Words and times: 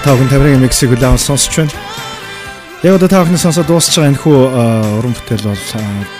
Тавхан 0.00 0.30
таврын 0.32 0.62
миксийг 0.64 0.96
үлээн 0.96 1.20
сонсч 1.20 1.60
байна. 1.60 1.76
Яг 2.80 2.96
одоо 2.96 3.08
тавхны 3.12 3.36
сонсоод 3.36 3.68
дуусч 3.68 3.92
байгаа 3.92 4.08
энэ 4.08 4.22
хүү 4.24 4.38
уран 4.96 5.12
бүтээл 5.12 5.52
бол 5.52 5.64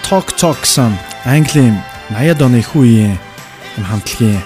Talk 0.04 0.36
Talk 0.36 0.68
сан 0.68 0.92
Английн 1.24 1.80
80-ад 2.12 2.44
оны 2.44 2.60
их 2.60 2.76
үеийн 2.76 3.16
энэ 3.80 3.88
хамтлагийн 3.88 4.44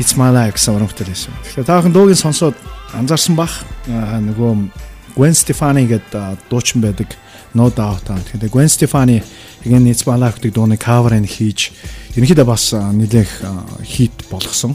It's 0.00 0.16
My 0.16 0.32
Life 0.32 0.56
гэсэн 0.56 0.72
уран 0.72 0.88
бүтээл 0.88 1.12
байсан. 1.12 1.36
Тэгэхээр 1.44 1.68
тавхан 1.68 1.92
дуугийн 1.92 2.16
сонсоод 2.16 2.56
анзаарсан 2.96 3.36
бах 3.36 3.60
нөгөө 3.92 4.72
Gwen 5.12 5.36
Stefani 5.36 5.84
гэдэг 5.84 6.48
дуучин 6.48 6.80
байдаг 6.80 7.12
No 7.52 7.68
Doubt 7.68 8.08
аа. 8.08 8.24
Тэгэхээр 8.24 8.48
Gwen 8.48 8.72
Stefani 8.72 9.20
igen 9.68 9.84
It's 9.84 10.08
My 10.08 10.16
Life 10.16 10.40
гэдэг 10.40 10.56
дууны 10.56 10.80
каверыг 10.80 11.28
хийж 11.28 11.76
ерөнхийдөө 12.16 12.48
бас 12.48 12.72
нэлээх 12.72 13.44
хит 13.84 14.16
болгосон. 14.32 14.72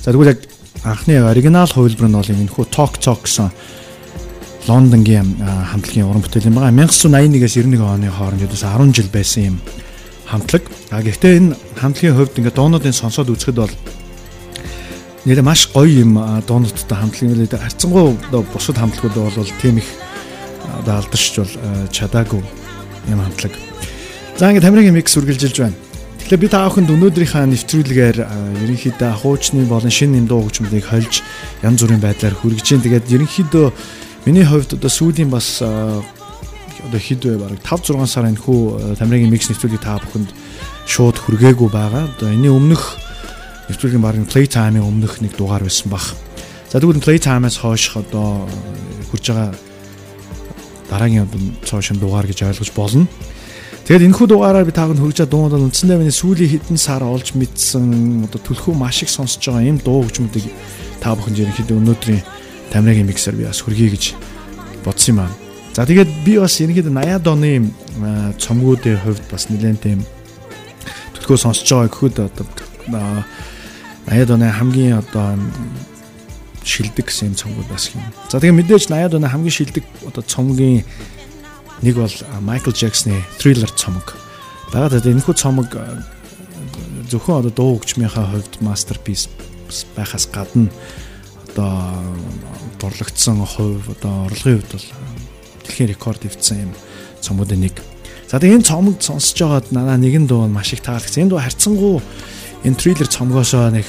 За 0.00 0.16
тэгвэл 0.16 0.32
яг 0.32 0.40
анхны 0.84 1.18
оригинал 1.22 1.68
хувилбар 1.68 2.08
нь 2.08 2.18
бол 2.18 2.30
энэ 2.30 2.52
хүү 2.52 2.66
Talk 2.70 2.98
Talk 3.02 3.24
гэсэн 3.24 3.50
Лондонгийн 4.68 5.40
хамтлагийн 5.40 6.06
уран 6.06 6.22
бүтээл 6.22 6.52
юм 6.52 6.60
байгаа. 6.60 6.74
1981-ээс 6.74 7.56
91 7.56 7.80
оны 7.82 8.10
хооронд 8.12 8.44
ядус 8.44 8.62
10 8.62 8.92
жил 8.92 9.08
байсан 9.08 9.42
юм 9.42 9.56
хамтлаг. 10.28 10.62
А 10.90 11.02
гэхдээ 11.02 11.36
энэ 11.40 11.56
хамтлагийн 11.80 12.16
хувьд 12.16 12.38
ингээд 12.38 12.58
дуунуудын 12.58 12.92
сонсоод 12.92 13.32
үзэхэд 13.32 13.58
бол 13.58 13.74
нэрээ 15.24 15.42
маш 15.42 15.72
гоё 15.72 16.04
юм 16.04 16.20
дуунуудтай 16.44 16.98
хамтлагийн 17.00 17.48
харьцангуй 17.48 18.16
бусад 18.52 18.76
хамтлагууд 18.76 19.34
бол 19.34 19.52
тийм 19.62 19.80
их 19.80 19.88
одоо 20.84 21.00
алдаршж 21.00 21.34
бол 21.40 21.54
чадаагүй 21.90 22.42
юм 23.08 23.20
хамтлаг. 23.24 23.56
За 24.36 24.52
ингээд 24.52 24.68
Америкийн 24.68 24.94
микс 24.94 25.16
үргэлжилж 25.16 25.56
байна. 25.58 25.87
Тэгэхээр 26.28 26.44
би 26.44 26.52
та 26.52 26.68
бүхэнд 26.68 26.92
өнөөдрийнхаа 26.92 27.48
нэвтрүүлгээр 27.48 28.18
ерөнхийдөө 28.20 29.12
хуучны 29.16 29.64
болон 29.64 29.88
шинэ 29.88 30.20
юм 30.20 30.28
дуу 30.28 30.44
хөгжмөлийг 30.44 30.84
хольж 30.84 31.24
янз 31.64 31.80
бүрийн 31.80 32.04
байдлаар 32.04 32.36
хүргэж 32.36 32.68
जैन. 32.68 32.84
Тэгээд 32.84 33.08
ерөнхийдөө 33.16 33.72
миний 34.28 34.44
хувьд 34.44 34.76
одоо 34.76 34.92
сүүлийн 34.92 35.32
бас 35.32 35.64
одоо 35.64 37.00
хэд 37.00 37.24
вэ 37.24 37.40
бараг 37.40 37.64
5 37.64 37.96
6 37.96 38.12
сар 38.12 38.28
энэ 38.28 38.44
хүү 38.44 39.00
Тамирын 39.00 39.32
микс 39.32 39.48
нэвтрүүлгийг 39.48 39.80
та 39.80 39.96
бүхэнд 40.04 40.28
шууд 40.84 41.16
хүргээгүй 41.16 41.72
байгаа. 41.72 42.12
Одоо 42.12 42.28
энэний 42.28 42.52
өмнөх 42.52 43.00
нэвтрүүлгийн 43.72 44.04
бараг 44.04 44.28
Playtime-ийн 44.28 44.84
өмнөх 44.84 45.24
нэг 45.24 45.32
дугаар 45.32 45.64
байсан 45.64 45.88
баг. 45.88 46.12
За 46.68 46.76
тэгвэл 46.76 47.00
Playtime-аас 47.00 47.56
хойш 47.56 47.96
одоо 47.96 48.44
хүрж 49.08 49.32
байгаа 49.32 49.56
дараагийн 50.92 51.24
цоо 51.64 51.80
шин 51.80 51.96
дугаар 51.96 52.28
гэж 52.28 52.44
ойлгож 52.44 52.68
болно. 52.76 53.08
Тэгээд 53.88 54.04
энэ 54.04 54.16
хүү 54.20 54.28
дугаараар 54.28 54.68
би 54.68 54.72
таагүй 54.76 55.00
хөгжөө 55.00 55.32
дуунууд 55.32 55.56
нь 55.56 55.66
үндсэндээ 55.72 55.96
миний 55.96 56.12
сүүлийн 56.12 56.60
хэдэн 56.60 56.76
сар 56.76 57.00
олж 57.00 57.32
мэдсэн 57.32 58.28
одоо 58.28 58.36
түлхүү 58.36 58.76
маш 58.76 59.00
их 59.00 59.08
сонсож 59.08 59.40
байгаа 59.40 59.64
юм 59.64 59.80
дуу 59.80 60.04
хөгжмөдийг 60.04 60.44
та 61.00 61.16
бүхэнд 61.16 61.40
ерөнхийдөө 61.40 61.80
өнөөдрийн 61.80 62.20
тамирын 62.68 63.08
миксер 63.08 63.32
би 63.32 63.48
бас 63.48 63.64
хүргэе 63.64 63.96
гэж 63.96 64.04
бодсон 64.84 65.16
юм 65.16 65.20
аа. 65.24 65.32
За 65.72 65.88
тэгээд 65.88 66.20
би 66.20 66.36
бас 66.36 66.60
ерөнхийдөө 66.60 66.92
80-ад 67.00 67.26
оны 67.32 67.72
цомгуудын 68.36 69.00
хувьд 69.08 69.24
бас 69.32 69.48
нэлээд 69.48 69.80
тийм 69.80 70.04
түлхүү 71.16 71.48
сонсож 71.48 71.64
байгаа 71.64 71.88
гэхэд 71.88 72.16
одоо 72.28 72.44
80-ад 74.04 74.30
оны 74.36 74.52
хамгийн 74.52 75.00
одоо 75.00 75.32
шилдэг 76.60 77.08
гэсэн 77.08 77.32
юм 77.32 77.40
цомгууд 77.40 77.72
бас 77.72 77.88
юм. 77.96 78.04
За 78.28 78.36
тэгээд 78.36 78.68
мэдээж 78.68 78.92
80-ад 78.92 79.16
оны 79.16 79.32
хамгийн 79.32 79.56
шилдэг 79.64 79.84
одоо 80.04 80.20
цомгийн 80.20 80.84
Нэг 81.82 81.94
бол 81.94 82.14
Майкл 82.40 82.70
Джексны 82.70 83.22
Thriller 83.38 83.70
цомог. 83.74 84.16
Дагаад 84.72 85.06
энэ 85.06 85.22
хүү 85.22 85.34
цомог 85.38 85.70
зөвхөн 87.06 87.46
одоо 87.46 87.52
дуу 87.54 87.78
хөгжмийнхаа 87.78 88.26
хувьд 88.34 88.58
masterpiece 88.60 89.30
байхаас 89.94 90.26
гадна 90.26 90.68
одоо 91.46 92.02
дурлагдсан 92.80 93.46
хувь 93.46 93.86
одоо 93.94 94.26
орлогын 94.26 94.58
хувьд 94.58 94.72
бол 94.74 94.86
дэлхийн 95.64 95.90
рекорд 95.94 96.26
ивцсэн 96.26 96.66
юм 96.66 96.72
цомгуудын 97.22 97.60
нэг. 97.62 97.78
За 98.26 98.42
тэгээ 98.42 98.58
энэ 98.58 98.68
цомог 98.68 98.98
сонсож 98.98 99.38
байгаад 99.38 99.70
надаа 99.70 99.96
нэгэн 99.96 100.26
дуу 100.26 100.50
маш 100.50 100.74
их 100.74 100.82
таалагдсан. 100.82 101.24
Энэ 101.24 101.30
дуу 101.30 101.40
харьцангуй 101.40 102.02
энэ 102.66 102.76
Thriller 102.76 103.08
цомгоосоо 103.08 103.70
нэг 103.70 103.86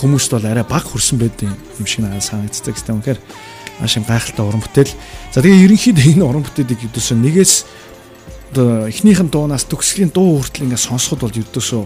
хүмүүст 0.00 0.32
бол 0.32 0.48
арай 0.48 0.64
баг 0.64 0.88
хүрсэн 0.88 1.20
байдсан 1.20 1.52
юм 1.52 1.86
шиг 1.86 2.00
надад 2.08 2.24
санагддаг. 2.24 2.74
Гэхдээ 2.74 2.94
үнэхээр 2.96 3.20
маш 3.80 3.96
юм 3.96 4.04
гайхалтай 4.04 4.44
уран 4.44 4.60
бүтээл. 4.60 4.94
За 5.32 5.40
тэгээ 5.40 5.64
ерөнхийдөө 5.64 6.06
энэ 6.14 6.24
уран 6.24 6.44
бүтээлийг 6.44 6.80
юудөөсөө 6.86 7.16
нэгээс 7.16 7.54
одоо 8.52 8.86
эхнийхэн 8.90 9.28
дуунаас 9.32 9.64
төгсгөлийн 9.66 10.12
дуу 10.12 10.42
хүртэл 10.42 10.68
ингээд 10.68 10.86
сонсоход 10.86 11.24
бол 11.24 11.40
юудөөсөө 11.40 11.82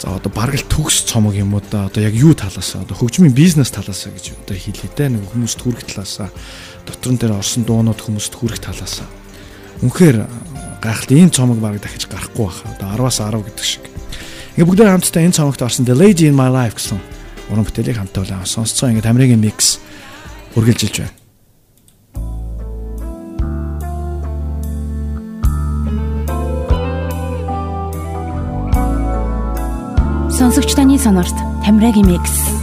за 0.00 0.16
одоо 0.16 0.32
бараг 0.32 0.56
л 0.58 0.66
төгс 0.66 1.06
цомог 1.06 1.36
юм 1.36 1.54
уу 1.54 1.62
да. 1.70 1.86
Одоо 1.86 2.02
яг 2.02 2.14
юу 2.16 2.34
талаас 2.34 2.74
одоо 2.74 2.96
хөгжмийн 2.96 3.36
бизнес 3.36 3.70
талаас 3.70 4.08
гэж 4.08 4.36
одоо 4.42 4.56
хэлээ 4.56 4.90
дээ 4.96 5.08
нэг 5.16 5.28
хүмүүст 5.28 5.60
хүрэх 5.60 5.84
талаас 5.86 6.32
дотор 6.88 7.12
нь 7.12 7.20
дээр 7.20 7.36
орсон 7.36 7.62
дуунууд 7.68 8.00
хүмүүст 8.00 8.32
хүрэх 8.34 8.58
талаас 8.64 9.04
үнэхээр 9.84 10.24
гайхалтай 10.80 11.16
ийм 11.20 11.30
цомог 11.30 11.60
бараг 11.60 11.84
дахиж 11.84 12.08
гарахгүй 12.08 12.48
баха. 12.48 12.68
Одоо 12.80 13.08
10-аас 13.08 13.20
10 13.20 13.44
гэдэг 13.44 13.64
шиг. 13.64 13.84
Ингээд 14.56 14.68
бүгдээ 14.68 14.88
хамтдаа 14.88 15.22
энэ 15.24 15.36
цомогт 15.36 15.62
орсон 15.62 15.84
The 15.84 15.94
Lady 15.94 16.26
in 16.26 16.36
My 16.36 16.48
Life 16.48 16.80
гэсэн 16.80 16.98
уран 17.52 17.64
бүтээлийг 17.68 18.00
хамтдаа 18.00 18.44
сонсцоо. 18.48 18.88
Ингээд 18.88 19.06
Америкийн 19.06 19.40
микс 19.40 19.78
үргэлжилж 20.56 20.96
байна. 20.98 21.14
Сонсогч 30.30 30.74
таны 30.74 30.98
сонорт 30.98 31.36
Тамирагийн 31.64 32.06
микс. 32.06 32.59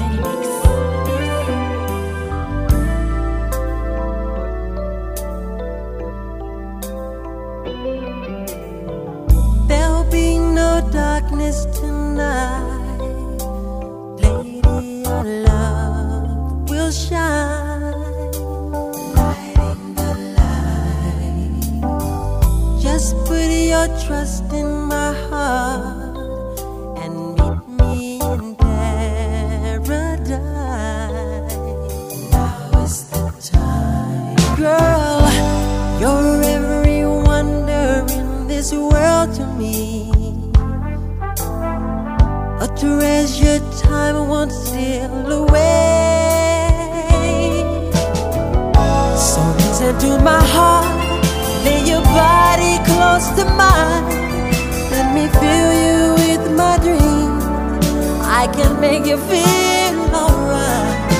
Make 58.79 59.05
you 59.05 59.17
feel 59.17 59.97
alright. 60.13 61.11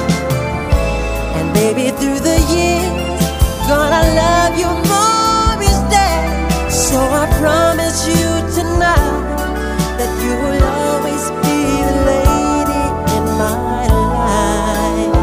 And 1.38 1.54
baby, 1.54 1.90
through 1.98 2.20
the 2.20 2.38
years, 2.54 3.28
gonna 3.68 4.04
love 4.22 4.54
you 4.62 4.70
more 4.92 5.58
each 5.68 5.84
day. 5.90 6.18
So 6.70 6.98
I 6.98 7.26
promise 7.42 8.08
you 8.08 8.28
tonight 8.58 9.26
that 9.98 10.12
you 10.24 10.34
will 10.44 10.64
always 10.86 11.24
be 11.44 11.60
the 11.88 11.96
lady 12.12 12.84
in 13.16 13.26
my 13.42 13.56
life. 14.14 15.16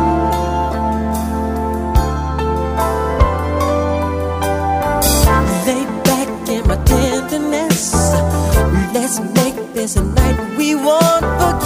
Lay 5.66 5.84
back 6.04 6.28
in 6.48 6.62
my 6.66 6.76
tenderness. 6.84 7.80
Let's 8.92 9.20
make 9.20 9.56
this 9.72 9.96
a 9.96 10.02
night 10.02 10.38
we 10.58 10.74
won't 10.74 11.24
forget. 11.40 11.63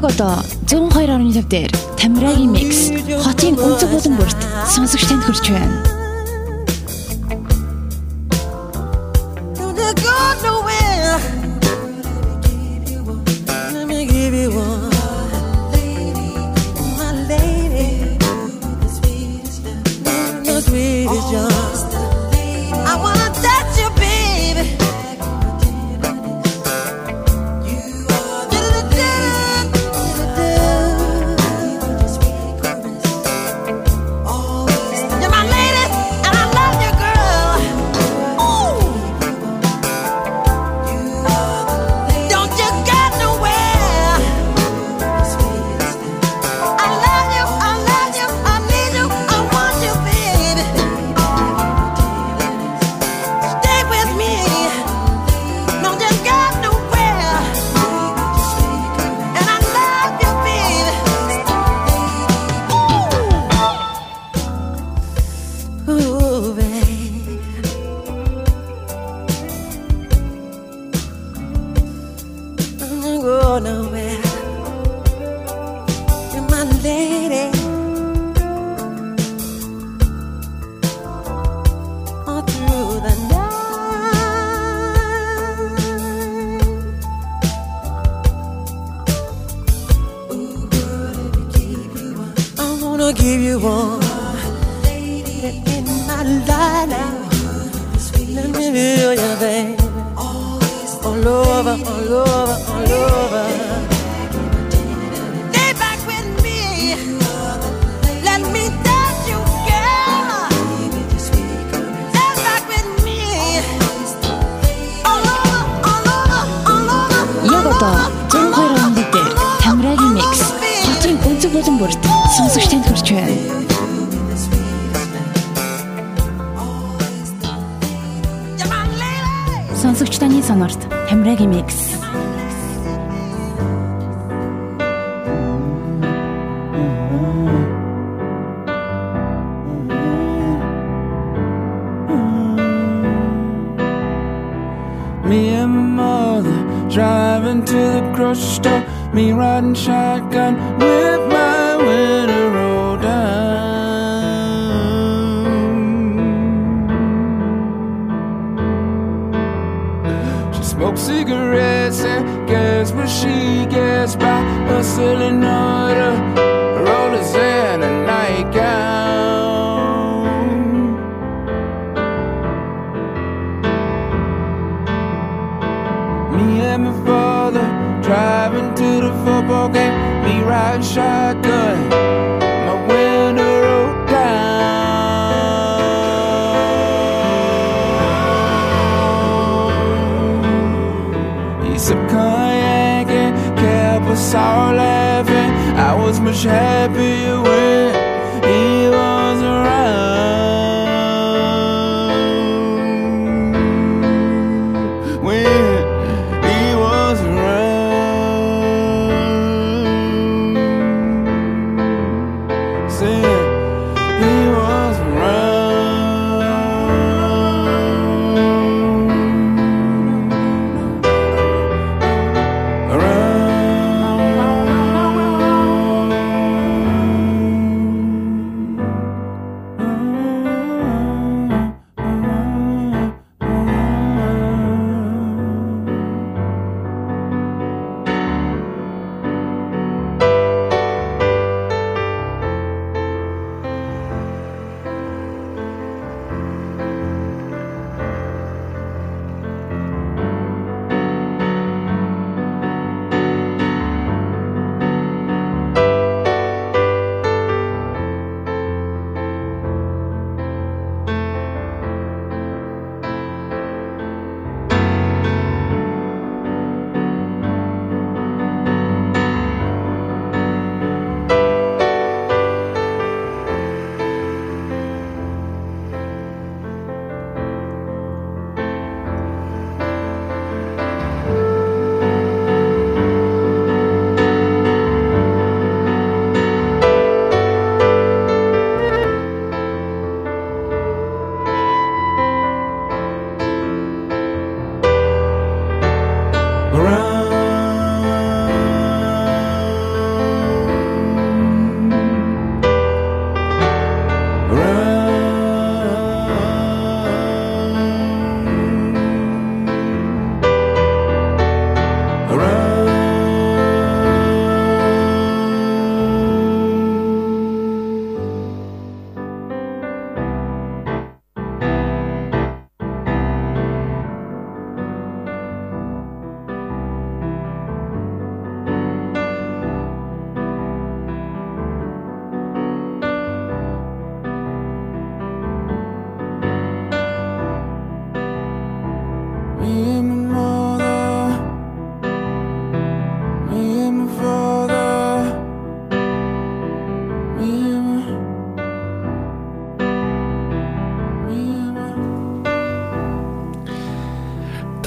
Тамираг 0.00 0.14
одоо 0.14 0.42
102.5 0.66 1.48
дээр 1.48 1.70
Тамирагийн 1.98 2.52
микс 2.52 2.88
хотын 3.20 3.60
өнцөг 3.60 3.90
булан 3.92 4.16
бүрт 4.16 4.38
сонсогч 4.72 5.04
танд 5.04 5.24
хүрч 5.28 5.52
байна. 5.52 5.99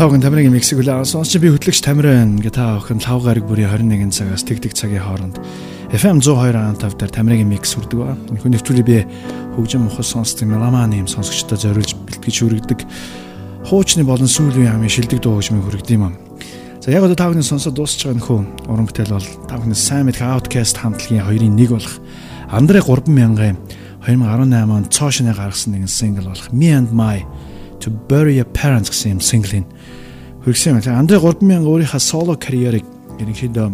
Тавхан 0.04 0.20
тамирын 0.20 0.52
миксиг 0.52 0.82
үлээ 0.84 1.08
сонсч 1.08 1.40
би 1.40 1.48
хөтлөгч 1.48 1.80
тамирын 1.80 2.36
гэ 2.44 2.52
та 2.52 2.76
охин 2.76 3.00
5 3.00 3.24
гараг 3.24 3.48
бүрийн 3.48 3.72
21 3.72 4.12
цагаас 4.12 4.44
тэг 4.44 4.60
тэг 4.60 4.76
цагийн 4.76 5.00
хооронд 5.00 5.40
FM 5.96 6.20
102.5 6.20 7.00
дээр 7.00 7.08
тамирын 7.08 7.48
микс 7.48 7.72
хүрдэг 7.72 8.04
ба. 8.04 8.12
Энэхүү 8.28 8.52
нэвтрүүлэг 8.52 8.84
би 8.84 9.08
хөгжим 9.56 9.88
мохос 9.88 10.12
сонсдог 10.12 10.52
меломаны 10.52 11.00
юм 11.00 11.08
сонсогчдод 11.08 11.56
зориулж 11.56 11.96
бэлтгэж 11.96 12.36
хүргэдэг. 12.36 12.80
Хуучны 13.72 14.04
болон 14.04 14.28
сүүлийн 14.28 14.76
амын 14.76 14.92
шилдэг 14.92 15.24
дуу 15.24 15.40
хөгжмийг 15.40 15.72
хүргэдэг 15.72 15.96
юм. 15.96 16.20
За 16.84 16.92
яг 16.92 17.08
одоо 17.08 17.16
тавхны 17.16 17.40
сонсоод 17.40 17.80
дуусч 17.80 18.04
байгаа 18.04 18.20
нөхөө 18.20 18.40
уран 18.76 18.88
бүтээл 18.92 19.16
бол 19.16 19.30
тавхны 19.48 19.72
сайн 19.72 20.12
мэдх 20.12 20.20
Outcast 20.20 20.84
хамтлагийн 20.84 21.24
хоёрын 21.24 21.56
нэг 21.56 21.72
болох 21.72 21.96
Андре 22.52 22.84
3000-ын 22.84 23.56
2018 24.04 24.68
онд 24.68 24.92
цоошны 24.92 25.32
гаргасан 25.32 25.80
нэгэн 25.80 25.88
сингл 25.88 26.28
болох 26.28 26.52
Me 26.52 26.76
and 26.76 26.92
My 26.92 27.24
to 27.84 27.92
Bury 28.08 28.40
Your 28.40 28.48
Parents 28.48 28.88
гэсэн 28.88 29.20
юм 29.20 29.22
синглийг 29.22 29.68
хүргэсэн 30.48 30.80
юм. 30.80 30.96
Андре 30.96 31.20
3000 31.20 31.68
өөрийнхөө 31.68 32.00
соло 32.00 32.40
карьерийг 32.40 32.88
ерөнхийдөө 33.20 33.68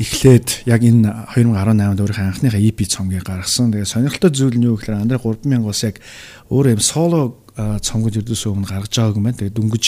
эхлээд 0.00 0.64
яг 0.68 0.80
энэ 0.84 1.08
2018-д 1.36 2.00
өөрийнхөө 2.04 2.28
анхныхаа 2.28 2.60
EP 2.60 2.80
цомгийг 2.88 3.24
гаргасан. 3.24 3.72
Тэгээ 3.72 3.88
сонирхолтой 3.88 4.32
зүйл 4.32 4.56
нь 4.56 4.68
юу 4.68 4.76
гэхээр 4.80 5.00
Андре 5.04 5.20
3000 5.20 5.64
бас 5.64 5.80
яг 5.84 6.00
өөр 6.48 6.76
юм 6.76 6.80
соло 6.80 7.40
цомгод 7.56 8.16
ердөөс 8.20 8.44
өмнө 8.48 8.68
гаргаж 8.68 8.92
байгааг 8.96 9.16
юм 9.16 9.24
байна. 9.28 9.40
Тэгээ 9.40 9.56
дүнгиж 9.56 9.84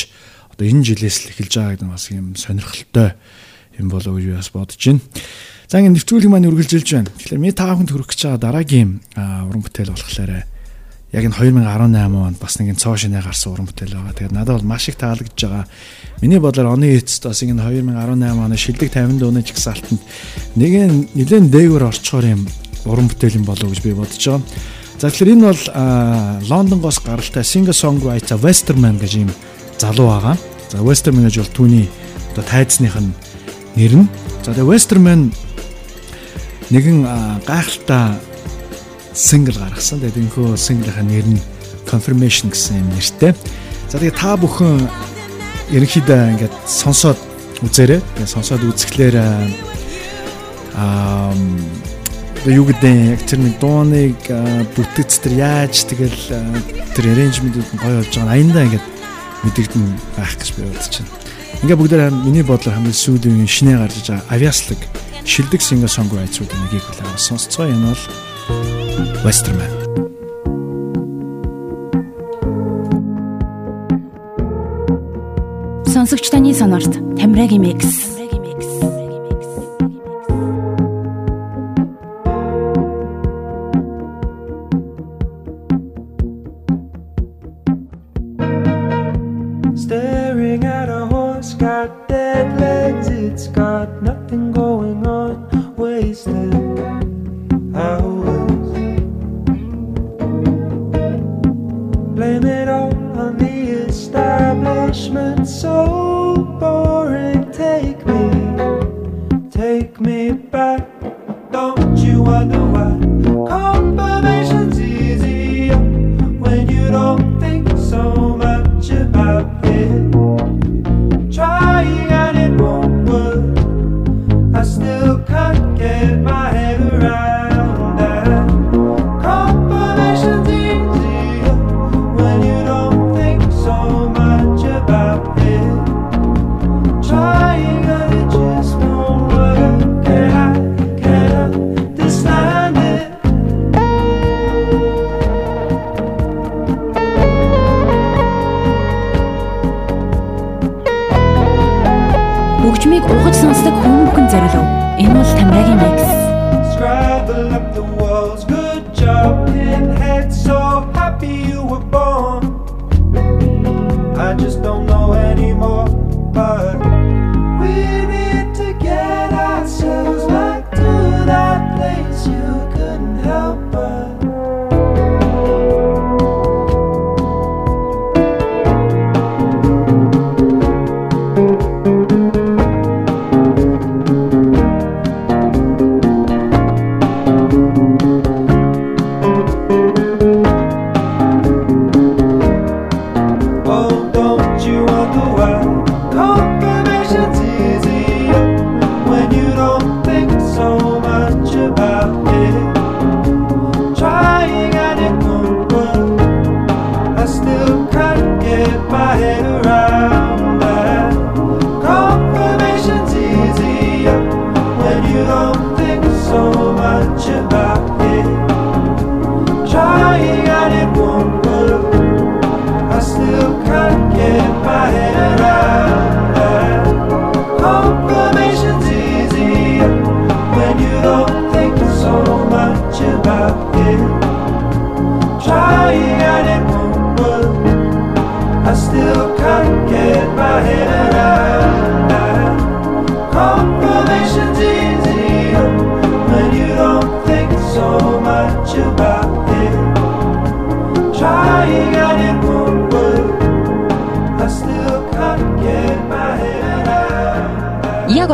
одоо 0.53 0.65
энэ 0.69 0.85
жилээс 0.85 1.17
л 1.25 1.31
эхэлж 1.33 1.53
байгаа 1.57 1.73
гэдэг 1.77 1.87
нь 1.89 1.95
бас 1.97 2.05
юм 2.13 2.27
сонирхолтой 2.37 3.09
юм 3.81 3.89
болов 3.89 4.13
уу 4.13 4.21
гэж 4.21 4.37
бас 4.37 4.53
бодож 4.53 4.81
байна. 4.81 5.01
За 5.69 5.81
ингэ 5.81 5.97
нэвтрүүлэг 5.97 6.29
маань 6.29 6.49
үргэлжилж 6.53 6.89
байна. 6.93 7.09
Тэгэхээр 7.09 7.41
ми 7.41 7.57
таахынд 7.57 7.89
хүрэх 7.89 8.13
гэж 8.13 8.21
байгаа 8.29 8.41
дараагийн 8.41 9.01
уран 9.17 9.65
бүтээл 9.65 9.97
болохоор 9.97 10.52
яг 11.13 11.25
энэ 11.29 11.37
2018 11.37 11.93
онд 12.09 12.39
бас 12.41 12.57
нэгэн 12.57 12.81
цоо 12.81 12.97
шинэ 12.97 13.21
гарсан 13.21 13.53
уран 13.53 13.69
бүтээл 13.69 14.01
байгаа. 14.01 14.17
Тэгээд 14.17 14.33
надад 14.33 14.57
бол 14.65 14.73
маш 14.73 14.89
их 14.89 14.97
таалагдж 14.97 15.37
байгаа. 15.45 15.69
Миний 16.25 16.41
бодлоор 16.41 16.73
оны 16.73 16.97
эцэст 16.97 17.29
бас 17.29 17.45
энэ 17.45 17.61
2018 17.61 18.41
оны 18.41 18.57
шилдэг 18.57 18.89
50 18.89 19.21
дууны 19.21 19.45
жигсаалтанд 19.45 20.01
нэгэн 20.57 21.13
нэлээд 21.13 21.53
дээгүүр 21.53 21.85
орчхоор 21.85 22.25
юм 22.33 22.49
уран 22.89 23.13
бүтээл 23.13 23.39
юм 23.39 23.45
болов 23.45 23.69
гэж 23.69 23.81
би 23.85 23.93
бодож 23.93 24.25
байгаа. 24.25 24.41
За 24.97 25.11
тэгэхээр 25.13 25.35
энэ 25.37 25.47
бол 25.53 25.63
Лондонгоос 26.49 26.99
гаралтай 27.05 27.45
singer 27.45 27.77
songwriter 27.77 28.41
Westerman 28.41 28.97
гэж 28.97 29.13
юм 29.21 29.31
залуу 29.77 30.09
байгаа. 30.17 30.41
За 30.73 30.81
Westerman 30.81 31.29
гэж 31.29 31.45
бол 31.45 31.53
түүний 31.53 31.87
одоо 32.33 32.45
тайзных 32.49 32.97
нь 32.97 33.13
нэр 33.77 34.01
нь. 34.01 34.09
За 34.49 34.57
тэгээ 34.57 34.65
Westerman 34.65 35.29
нэгэн 36.73 37.05
гайхалтай 37.45 38.17
сингл 39.15 39.57
гаргасан. 39.59 40.01
Тэгээд 40.01 40.21
энэхүү 40.21 40.57
синглийнхаа 40.57 41.07
нэр 41.07 41.27
нь 41.29 41.41
Confirmation 41.89 42.51
гэсэн 42.51 42.81
юм 42.81 42.89
нэртэй. 42.95 43.33
За 43.91 43.99
тэгээд 43.99 44.17
та 44.17 44.37
бүхэн 44.39 44.89
ерөнхийдөө 45.73 46.21
ингээд 46.37 46.55
сонсоод 46.67 47.19
үзээрэй. 47.63 48.01
Тэгээд 48.01 48.33
сонсоод 48.33 48.63
үзэхлээр 48.65 49.17
аа 50.77 51.35
юу 52.47 52.67
гэдэг 52.67 52.93
яг 53.15 53.23
тэр 53.23 53.39
нэг 53.39 53.55
дууныг 53.63 54.19
бүтээц 54.75 55.23
тэр 55.23 55.35
яаж 55.39 55.87
тэгэл 55.87 56.19
тэр 56.91 57.05
arrangement-ууд 57.15 57.71
нь 57.71 57.79
гоё 57.79 58.03
болж 58.03 58.11
байгаа. 58.19 58.35
Аяндаа 58.35 58.67
ингээд 58.67 58.87
мэдэгдэн 59.47 59.85
байх 60.19 60.35
гэж 60.39 60.49
би 60.59 60.67
бодож 60.67 60.95
байна. 60.99 61.15
Ингээ 61.63 61.79
бүгдээр 61.79 62.03
миний 62.27 62.43
бодлоор 62.43 62.75
хамгийн 62.75 62.99
сүүлийн 62.99 63.47
шинэ 63.47 63.79
гарч 63.79 64.11
байгаа 64.11 64.27
авиаслаг 64.35 64.81
шилдэг 65.23 65.63
singer 65.63 65.87
songwriter-уудын 65.87 66.59
нэгийг 66.67 66.83
хүлээн 66.83 67.15
сонсцгоо 67.23 67.71
энэ 67.71 67.95
бол 67.95 68.03
Westerman. 69.25 69.71
Сонсогч 75.87 76.31
таны 76.31 76.55
сонорт 76.55 76.93
Тамирагийн 77.19 77.63
микс 77.63 78.22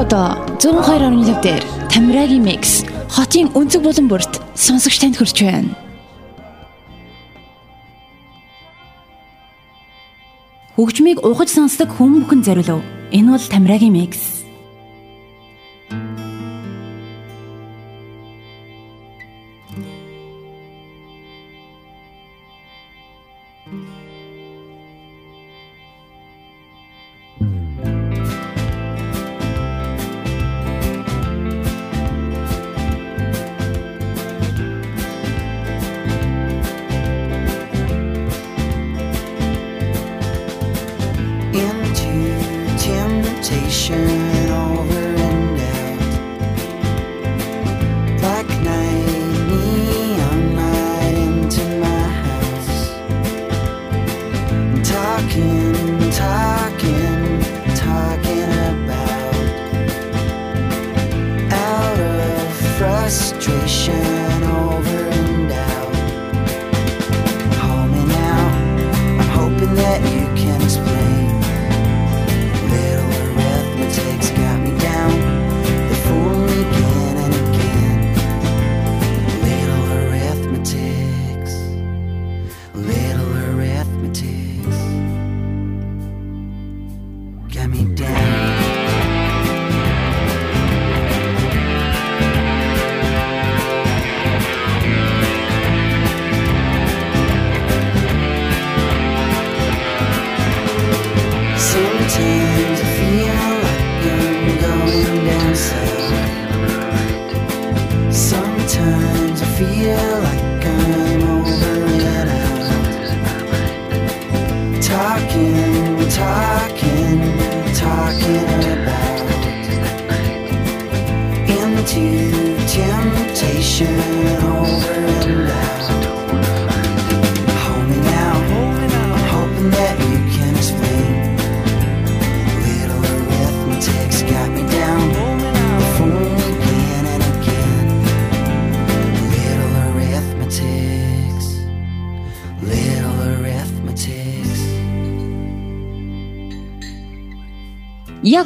одоо 0.09 0.57
102.5 0.57 1.43
дээр 1.45 1.62
Тамирагийн 1.93 2.41
микс 2.41 2.81
хотын 3.12 3.53
өнцөг 3.53 3.85
болон 3.85 4.09
бүрт 4.09 4.41
сонсогч 4.57 5.05
танд 5.05 5.21
хүрч 5.21 5.45
байна. 5.45 5.77
Хөгжмийг 10.81 11.21
ухаж 11.21 11.53
сонсдог 11.53 11.93
хүн 11.93 12.25
бүхэн 12.25 12.41
зориулв. 12.41 12.81
Энэ 13.12 13.37
бол 13.37 13.45
Тамирагийн 13.53 13.93
микс. 13.93 14.38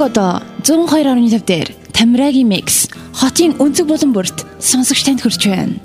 Одоо 0.02 0.42
102.5 0.62 1.44
дээр 1.46 1.68
Тамирагийн 1.94 2.48
микс 2.48 2.88
хотын 3.14 3.54
өнцөг 3.62 3.86
болон 3.86 4.10
бүрт 4.14 4.42
сонсогч 4.58 5.06
танд 5.06 5.22
хүрч 5.22 5.46
байна. 5.46 5.78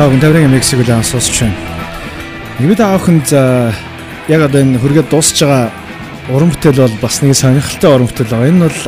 Та 0.00 0.06
бүхэн 0.08 0.20
таврын 0.24 0.48
мексик 0.48 0.80
үл 0.80 1.04
сонсч 1.04 1.42
байна. 1.44 1.52
Нэмээд 2.56 2.80
аахынд 2.80 3.28
яг 4.32 4.40
одоо 4.48 4.64
энэ 4.64 4.80
хүргээд 4.80 5.12
дуусж 5.12 5.36
байгаа 5.44 5.68
уран 6.32 6.48
бүтээл 6.48 6.88
бол 6.88 6.96
бас 7.04 7.20
нэг 7.20 7.36
сонирхолтой 7.36 8.00
уран 8.00 8.08
бүтээл 8.08 8.32
байгаа. 8.32 8.48
Энэ 8.48 8.64
бол 8.64 8.80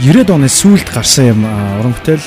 90-ад 0.00 0.30
оны 0.32 0.48
сүүлд 0.48 0.88
гарсан 0.96 1.28
юм 1.28 1.44
уран 1.44 1.92
бүтээл 1.92 2.24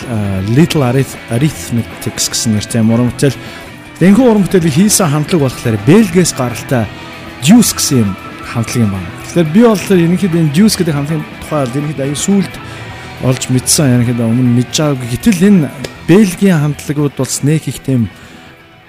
Little 0.53 0.85
Arithmetics 0.85 2.29
гэсэн 2.29 2.53
нэртэй 2.61 2.85
уран 2.85 3.09
бүтээл. 3.09 3.41
Энэхүү 3.97 4.25
уран 4.29 4.45
бүтээлийг 4.45 4.77
хийсэн 4.77 5.09
хамтлаг 5.09 5.41
болохоор 5.41 5.81
Бельгиэс 5.89 6.37
гаралтай 6.37 6.85
Juice 7.41 7.73
гэсэн 7.73 8.05
юм 8.05 8.13
хамтлаг 8.45 8.77
юм 8.77 8.93
байна. 8.93 9.09
Тэгэхээр 9.25 9.49
би 9.57 9.61
бол 9.65 9.85
ерөнхийдөө 9.89 10.41
энэ 10.45 10.53
Juice 10.53 10.77
гэдэг 10.77 10.93
хамтлагийн 10.93 11.25
тухай 11.41 11.65
ерөнхийдөө 11.65 12.05
аюу 12.05 12.21
сүүлд 12.29 12.53
олж 13.25 13.43
мэдсэн 13.49 13.89
ерөнхийдөө 13.97 14.27
өмнө 14.29 14.53
мэдж 14.53 14.85
байгаагүй. 14.85 15.17
Гэтэл 15.17 15.49
энэ 15.49 15.96
Бельгийн 16.07 16.63
хамтлагууд 16.63 17.19
бол 17.19 17.35
нэг 17.43 17.67
их 17.67 17.83
тийм 17.83 18.07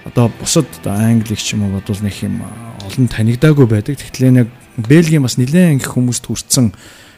одоо 0.07 0.31
бусад 0.39 0.71
англиг 0.87 1.35
ч 1.35 1.51
юм 1.51 1.67
уу 1.67 1.75
бодвол 1.75 1.99
нэг 1.99 2.15
юм 2.23 2.39
олон 2.87 3.11
танигдаагүй 3.11 3.67
байдаг. 3.67 3.99
Тэгтлээ 3.99 4.31
нэг 4.31 4.47
Бельгийн 4.79 5.27
бас 5.27 5.35
нэлээд 5.35 5.83
их 5.83 5.91
хүмүүст 5.91 6.31
хүрсэн 6.31 6.71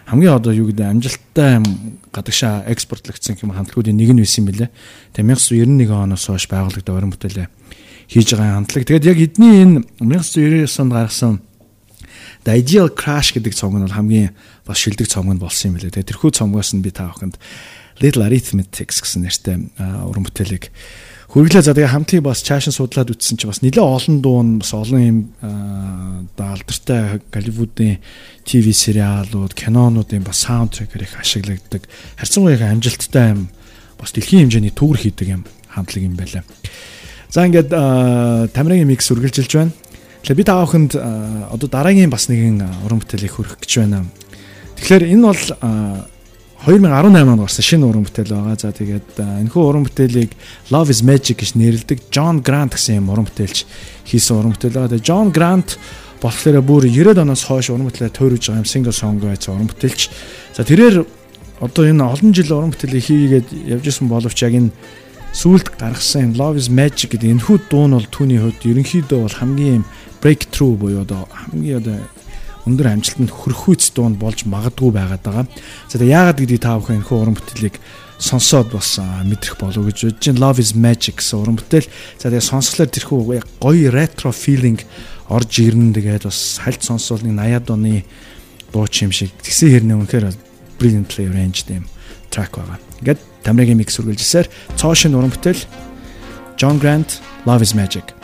хамгийн 0.09 0.33
одоо 0.33 0.57
юу 0.57 0.73
гэдэг 0.73 0.89
амжилттай 0.89 1.61
гадагшаа 2.09 2.65
экспортлогдсон 2.65 3.37
юм 3.45 3.53
хамтлагуудын 3.53 3.93
нэг 3.93 4.09
нь 4.09 4.25
байсан 4.25 4.41
юм 4.41 4.49
билэ. 4.49 4.73
Тэгээ 5.13 5.37
1991 5.37 5.93
оноос 5.93 6.25
хойш 6.25 6.49
байгуулагдсан 6.49 6.97
орон 6.97 7.13
бүтээлээ 7.13 7.47
хийж 8.09 8.33
байгаа 8.33 8.57
хамтлаг. 8.57 8.83
Тэгээд 8.89 9.05
яг 9.05 9.17
эдний 9.21 9.53
энэ 9.61 9.85
1999 10.01 10.81
онд 10.81 10.93
гаргасан 10.97 11.33
The 12.41 12.57
Ideal 12.57 12.89
Crash 12.89 13.37
гэдэг 13.37 13.53
цомог 13.53 13.77
нь 13.77 13.85
бол 13.85 13.93
хамгийн 13.93 14.33
бас 14.65 14.81
шилдэг 14.81 15.05
цомог 15.05 15.37
нь 15.37 15.43
болсон 15.45 15.71
юм 15.71 15.75
билээ. 15.77 15.93
Тэгээд 15.93 16.09
тэрхүү 16.09 16.33
цомгоос 16.33 16.73
нь 16.73 16.81
би 16.81 16.89
та 16.89 17.13
бүхэнд 17.13 17.37
Little 18.01 18.25
Arithmetics 18.25 18.99
гэсэн 19.05 19.23
нэртэй 19.29 19.55
уран 19.77 20.25
бүтээлийг 20.25 20.73
хөрглөө 21.31 21.63
за 21.63 21.71
тэгээ 21.71 21.95
хамтыг 21.95 22.19
бас 22.27 22.43
чаашин 22.43 22.75
судлаад 22.75 23.13
үтсэн 23.15 23.39
чи 23.39 23.47
бас 23.47 23.63
нэлээд 23.63 23.79
олон 23.79 24.19
дуу 24.19 24.43
нь 24.43 24.59
бас 24.59 24.75
олон 24.75 24.99
юм 24.99 25.19
алдартай 26.35 27.23
Голливуудын 27.31 28.03
ТV 28.43 28.75
сериалууд, 28.75 29.55
кинонуудын 29.55 30.27
бас 30.27 30.43
саундтрекээр 30.43 31.07
их 31.07 31.15
ашиглагддаг. 31.15 31.87
Харьцангуй 32.19 32.59
их 32.59 32.65
амжилттай 32.67 33.31
юм 33.31 33.47
бас 33.95 34.11
дэлхийн 34.11 34.51
хэмжээний 34.51 34.75
төвөр 34.75 34.99
хийдэг 34.99 35.27
юм 35.31 35.47
хамтлаг 35.71 36.03
юм 36.03 36.19
байлаа. 36.19 36.43
За 37.31 37.47
ингээд 37.47 37.71
Тамирагийн 38.51 38.91
микс 38.91 39.07
үргэлжилж 39.07 39.51
байна. 39.55 39.71
Тэгэхээр 40.27 40.35
би 40.35 40.43
та 40.43 40.59
бүхэнд 40.59 40.99
одоо 41.47 41.67
дараагийн 41.71 42.11
бас 42.11 42.27
нэгэн 42.27 42.59
уран 42.83 42.99
бүтээлийг 42.99 43.31
хүргэх 43.31 43.63
гэж 43.63 43.71
байна. 43.79 44.03
Тэгэхээр 44.83 45.15
энэ 45.15 45.23
бол 45.23 45.43
2018 46.61 47.25
онд 47.25 47.41
гарсан 47.41 47.65
шинэ 47.65 47.85
уран 47.89 48.05
бүтээл 48.05 48.37
байгаа. 48.37 48.53
За 48.53 48.69
тэгээд 48.69 49.17
энэхүү 49.17 49.63
уран 49.65 49.81
бүтээлийг 49.81 50.37
Love 50.69 50.93
is 50.93 51.01
Magic 51.01 51.41
гэж 51.41 51.57
нэрлэдэг 51.57 52.13
John 52.13 52.45
Grant 52.45 52.77
гэсэн 52.77 53.01
юм 53.01 53.09
уран 53.09 53.25
бүтээлч 53.25 53.65
хийсэн 54.05 54.37
уран 54.37 54.53
бүтээл 54.53 54.77
байгаа. 54.77 54.93
Тэгээд 54.93 55.09
John 55.09 55.33
Grant 55.33 55.81
болохоор 56.21 56.61
бүр 56.61 56.85
90-ад 56.85 57.17
оноос 57.17 57.49
хойш 57.49 57.73
уран 57.73 57.89
бүтээлээ 57.89 58.13
тойрож 58.13 58.45
байгаа 58.45 58.61
юм 58.61 58.69
single 58.69 58.93
song 58.93 59.17
байсан 59.17 59.57
уран 59.57 59.73
бүтээлч. 59.73 60.01
За 60.53 60.61
тэрээр 60.61 61.01
одоо 61.65 61.83
энэ 61.89 62.05
олон 62.05 62.29
жил 62.29 62.53
уран 62.53 62.69
бүтээлийг 62.77 63.09
хийгээд 63.09 63.47
явж 63.65 63.85
исэн 63.89 64.05
боловч 64.05 64.37
яг 64.45 64.53
энэ 64.53 64.69
сүүлд 65.33 65.81
гаргасан 65.81 66.37
Love 66.37 66.61
is 66.61 66.69
Magic 66.69 67.17
гэдэг 67.17 67.41
энэхүү 67.41 67.57
дуу 67.73 67.89
нь 67.89 67.97
бол 67.97 68.05
түүний 68.05 68.37
хувьд 68.37 68.61
ерөнхийдөө 68.69 69.17
бол 69.17 69.33
хамгийн 69.33 69.81
breakthrough 70.21 70.77
буюу 70.77 71.01
одоо 71.01 71.25
хамгийн 71.25 71.81
одоо 71.81 71.97
өндөр 72.67 72.87
амжилтанд 72.93 73.31
хүрэх 73.31 73.69
үйс 73.71 73.89
дунд 73.95 74.21
болж 74.21 74.45
магадгүй 74.45 74.91
байгаад 74.93 75.23
байгаа. 75.25 75.45
За 75.89 75.97
тэгээ 75.97 76.13
яагаад 76.13 76.39
гэдгийг 76.41 76.61
та 76.61 76.77
бүхэн 76.77 77.01
энэхүү 77.01 77.17
уран 77.17 77.35
бүтээлийг 77.37 77.75
сонсоод 78.21 78.69
бас 78.69 79.01
мэдрэх 79.01 79.57
болов 79.57 79.89
гэж 79.89 79.97
бодож 80.13 80.25
байна. 80.29 80.41
Love 80.45 80.61
is 80.61 80.71
Magic 80.77 81.17
гэсэн 81.17 81.41
уран 81.41 81.57
бүтээл. 81.57 81.89
За 82.21 82.29
тэгээ 82.29 82.45
сонсглоор 82.45 82.89
тэрхүү 82.93 83.19
гоё 83.57 83.89
ретро 83.89 84.29
feeling 84.29 84.77
орж 85.25 85.51
ирнэ 85.57 85.97
тэгээд 85.97 86.29
бас 86.29 86.61
хальт 86.61 86.85
сонсвол 86.85 87.25
нэг 87.25 87.33
80-ад 87.33 87.73
оны 87.73 88.05
дууч 88.69 88.93
юм 89.01 89.11
шиг 89.11 89.33
тэгсэн 89.41 89.73
хэрнээ 89.73 89.97
үнэхээр 90.05 90.25
brilliantly 90.77 91.25
arranged 91.25 91.67
юм 91.73 91.89
track 92.29 92.61
байгаа. 92.61 92.77
Ингээд 93.01 93.19
Тамирагийн 93.41 93.81
микс 93.81 93.97
үргэлжилсээр 93.97 94.47
цоо 94.77 94.93
шин 94.93 95.17
уран 95.17 95.33
бүтээл 95.33 95.65
John 96.61 96.77
Grant 96.77 97.17
Love 97.49 97.65
is 97.65 97.73
Magic 97.73 98.20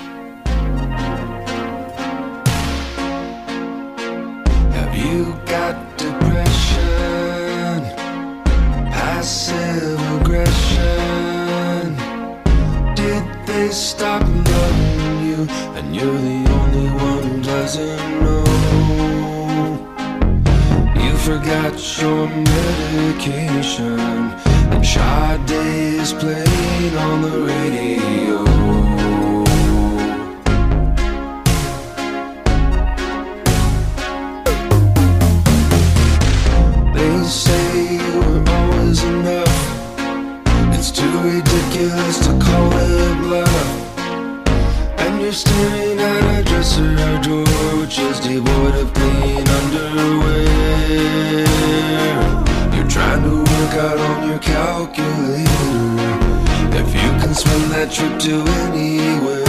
your 22.08 22.28
medication. 22.28 24.00
And 24.74 24.86
Sade 24.86 25.52
is 26.02 26.14
playing 26.14 26.96
on 27.06 27.18
the 27.26 27.36
radio. 27.52 28.38
They 36.96 37.16
say 37.44 37.96
you're 38.04 38.50
always 38.56 39.00
enough. 39.04 39.58
It's 40.76 40.92
too 40.92 41.14
ridiculous 41.32 42.18
to 42.26 42.32
call 42.46 42.72
it 42.74 43.08
and 45.00 45.22
you're 45.22 45.32
staring 45.32 46.00
at 46.00 46.40
a 46.40 46.44
dresser 46.44 46.96
door 47.22 47.46
which 47.80 47.98
is 48.00 48.20
devoid 48.20 48.76
of 48.76 48.94
calculator 54.94 55.50
if 56.76 56.94
you 56.94 57.10
can 57.20 57.34
swim 57.34 57.70
that 57.70 57.92
trip 57.92 58.20
to 58.20 58.42
anywhere 58.72 59.47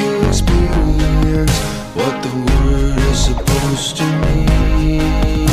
experience 0.00 1.58
what 1.94 2.22
the 2.22 2.30
word 2.30 2.98
is 3.10 3.24
supposed 3.24 3.96
to 3.96 4.04
mean? 4.04 5.46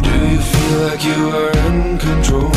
Do 0.00 0.14
you 0.32 0.40
feel 0.40 0.78
like 0.88 1.04
you 1.04 1.28
are 1.30 1.52
in 1.68 1.98
control? 1.98 2.50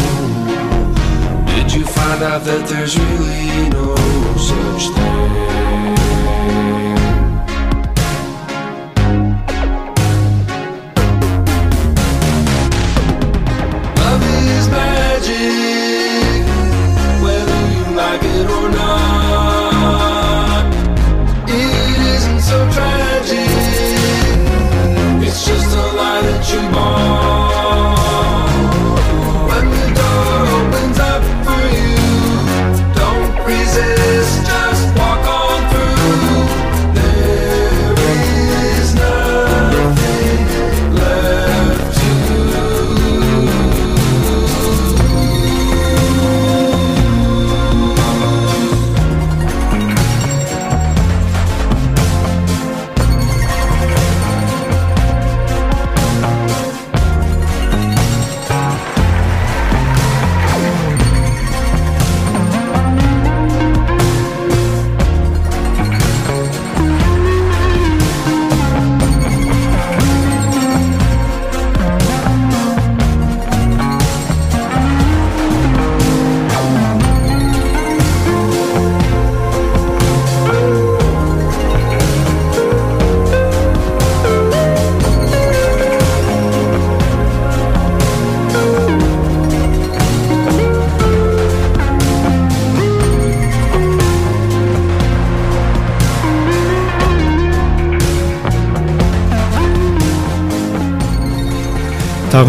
Did 1.47 1.73
you 1.73 1.85
find 1.85 2.23
out 2.23 2.43
that 2.45 2.65
there's 2.67 2.97
really 2.97 3.69
no 3.69 3.95
such 4.37 4.95
thing? 4.95 5.66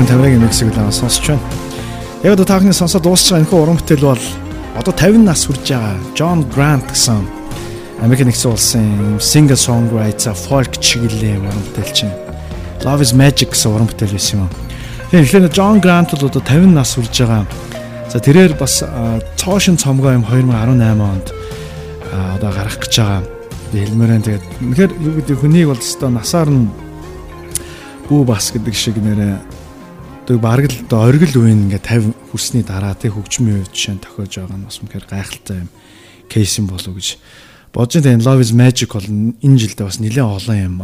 50-ын 0.09 0.41
мексик 0.41 0.73
лаа 0.73 0.89
сонсож 0.89 1.27
байна. 1.29 1.43
Яг 2.25 2.33
одоо 2.33 2.47
таахны 2.49 2.73
сонсоод 2.73 3.05
дуусч 3.05 3.29
байгаа 3.29 3.45
энэ 3.45 3.51
хүү 3.53 3.61
уран 3.61 3.77
бүтээл 3.77 4.09
бол 4.09 4.25
одоо 4.81 4.95
50 4.97 5.21
нас 5.21 5.45
хүрж 5.45 5.69
байгаа 5.69 5.97
John 6.17 6.41
Grant 6.49 6.89
гэсэн 6.89 7.21
Америк 8.01 8.25
нэгдсэн 8.25 8.49
улсын 8.49 9.21
singer 9.21 9.59
songwriter 9.61 10.33
folk 10.33 10.81
чиглэлийн 10.81 11.45
уран 11.45 11.61
бүтээлч. 11.77 12.09
Love 12.89 13.05
is 13.05 13.13
Magic 13.13 13.53
гэсэн 13.53 13.69
уран 13.69 13.85
бүтээл 13.93 14.17
байсан 14.17 14.49
юм. 14.49 14.51
Тэгэхээр 15.13 15.25
эхлээд 15.29 15.53
John 15.53 15.77
Grant 15.85 16.17
бол 16.17 16.25
одоо 16.33 16.41
50 16.41 16.73
нас 16.73 16.97
хүрж 16.97 17.15
байгаа. 17.29 17.45
За 18.09 18.17
тэрээр 18.17 18.57
бас 18.57 18.81
цоошин 19.37 19.77
цомгоо 19.77 20.17
юм 20.17 20.25
2018 20.25 21.05
онд 21.05 21.37
одоо 22.41 22.51
гарах 22.57 22.81
гэж 22.81 22.95
байгаа. 22.97 23.23
Хэлмээрэн 23.77 24.25
тэгээд 24.25 24.45
үнэхээр 24.65 24.93
юу 25.05 25.15
гэдэг 25.21 25.37
хүнийг 25.37 25.69
бол 25.69 25.85
өстой 25.85 26.09
насаар 26.09 26.49
нь 26.49 26.73
бүү 28.09 28.25
бас 28.25 28.49
гэдэг 28.57 28.73
шиг 28.73 28.97
нэрээ 28.97 29.58
тэг 30.29 30.45
бараг 30.45 30.69
л 30.69 30.93
оргил 30.93 31.41
үеийн 31.41 31.73
ингээ 31.73 31.81
50 31.81 32.13
хүрсний 32.29 32.61
дараа 32.61 32.93
тэг 32.93 33.17
хөгжмийн 33.17 33.65
үе 33.65 33.73
жишээ 33.73 34.05
тохиож 34.05 34.45
байгаа 34.45 34.61
нь 34.61 34.67
бас 34.69 34.77
үнэхээр 34.85 35.07
гайхалтай 35.09 35.65
юм 35.65 35.73
кейс 36.29 36.53
юм 36.61 36.69
болов 36.69 36.93
гэж 36.93 37.17
бодож 37.73 38.05
энэ 38.05 38.21
Love 38.21 38.45
is 38.45 38.53
Magic 38.53 38.93
бол 38.93 39.09
энэ 39.09 39.41
жилдээ 39.41 39.89
бас 39.89 39.97
нэлээд 40.05 40.29
олон 40.29 40.59
юм 40.61 40.77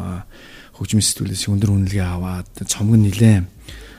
хөгжмийн 0.81 1.05
сэтгүүлээс 1.05 1.45
өндөр 1.53 1.71
үнэлгээ 1.77 2.09
аваад 2.09 2.49
цомог 2.65 2.97
нэлээд 2.97 3.45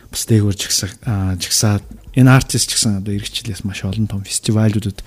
бас 0.09 0.23
дээгүүр 0.25 0.57
жигсаад 0.57 1.85
энэ 2.17 2.33
артист 2.33 2.73
ч 2.73 2.81
гэсэн 2.81 3.05
одоо 3.05 3.13
эх 3.13 3.29
жилээс 3.29 3.61
маш 3.69 3.85
олон 3.85 4.09
том 4.09 4.25
фестивалуудад 4.25 5.05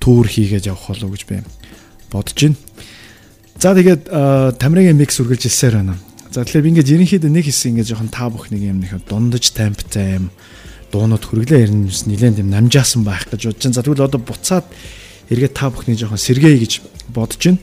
туур 0.00 0.24
хийгээд 0.24 0.72
явах 0.72 0.88
болов 0.88 1.12
гэж 1.12 1.22
би 1.28 1.44
бодож 2.08 2.32
байна. 2.32 2.56
За 3.60 3.76
тэгээд 3.76 4.08
Тамирагийн 4.56 4.96
микс 4.96 5.20
үргэлжилсээр 5.20 5.84
байна. 5.84 6.00
За 6.30 6.46
тэгэхээр 6.46 6.62
би 6.62 6.70
ингээд 6.78 6.92
ерөнхийдөө 6.94 7.30
нэг 7.34 7.46
хэсэг 7.50 7.74
ингээд 7.74 7.90
жоохон 7.90 8.14
та 8.14 8.30
бүх 8.30 8.54
нэг 8.54 8.62
юм 8.62 8.78
нэг 8.78 9.02
дундаж 9.02 9.50
темптай 9.50 10.22
юм 10.22 10.30
дуунууд 10.94 11.26
хөрглөө 11.26 11.58
ирнэ 11.66 11.90
нилээн 11.90 12.46
юм 12.46 12.54
намжаасан 12.54 13.02
байх 13.02 13.26
гэж 13.26 13.50
бодож 13.50 13.66
байна. 13.66 13.74
За 13.74 13.82
тэгвэл 13.82 14.06
одоо 14.06 14.22
буцаад 14.22 14.66
эргээд 15.26 15.58
та 15.58 15.74
бүхний 15.74 15.98
жоохон 15.98 16.22
сэргээе 16.22 16.62
гэж 16.62 16.72
бодож 17.10 17.42
байна. 17.42 17.58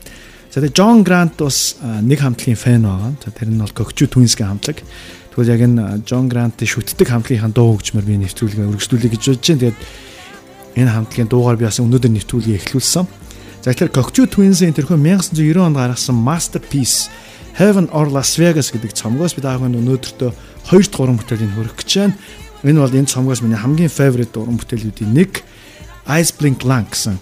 За 0.52 0.60
тэгээ 0.60 0.76
Джон 0.76 1.00
Грант 1.00 1.40
бас 1.40 1.80
нэг 1.80 2.20
хамтлагийн 2.20 2.60
фэн 2.60 2.84
байгаа. 2.84 3.16
За 3.24 3.32
тэр 3.32 3.48
нь 3.48 3.56
бол 3.56 3.72
Кокчу 3.72 4.04
Twins-ийн 4.04 4.52
хамтлаг. 4.52 4.84
Тэгвэл 5.32 5.48
яг 5.48 5.60
энэ 5.64 6.04
Джон 6.04 6.28
Грантын 6.28 6.68
шүтдэг 6.68 7.08
хамтлагийнхаа 7.08 7.52
дуу 7.56 7.72
хөгжмөр 7.80 8.04
би 8.04 8.20
нэвтрүүлгээ 8.20 8.68
өргөжлүүлэе 8.68 9.12
гэж 9.16 9.22
бодож 9.32 9.48
байна. 9.48 9.60
Тэгээд 9.64 9.78
энэ 10.76 10.92
хамтлагийн 10.92 11.28
дуугаар 11.32 11.56
би 11.56 11.64
бас 11.64 11.80
өнөөдөр 11.80 12.12
нэвтрүүлгээ 12.20 12.60
эхлүүлсэн. 12.68 13.04
За 13.64 13.72
тэгэхээр 13.72 13.96
Кокчу 13.96 14.28
Twins-ийн 14.28 14.76
тэрхүү 14.76 15.00
1990 15.00 15.56
онд 15.56 15.76
гаргасан 15.80 16.20
Masterpiece 16.20 17.08
Heaven 17.58 17.90
or 17.90 18.06
Las 18.06 18.38
Vegas 18.38 18.70
гэдэг 18.70 18.94
цомгоос 18.94 19.34
би 19.34 19.42
даахан 19.42 19.74
өнөөдөртөө 19.74 20.30
2 20.70 20.78
дахь 20.78 21.02
уран 21.02 21.18
бүтээлийн 21.18 21.58
хөрөх 21.58 21.74
гэж 21.82 21.90
байна. 21.98 22.14
Энэ 22.62 22.78
бол 22.78 22.94
энэ 22.94 23.10
цомгоос 23.10 23.42
миний 23.42 23.58
хамгийн 23.58 23.90
favorite 23.90 24.38
уран 24.38 24.62
бүтээлүүдийн 24.62 25.10
нэг 25.10 25.42
Ice 26.06 26.30
Blink 26.38 26.62
Luck 26.62 26.94
гэсэн 26.94 27.18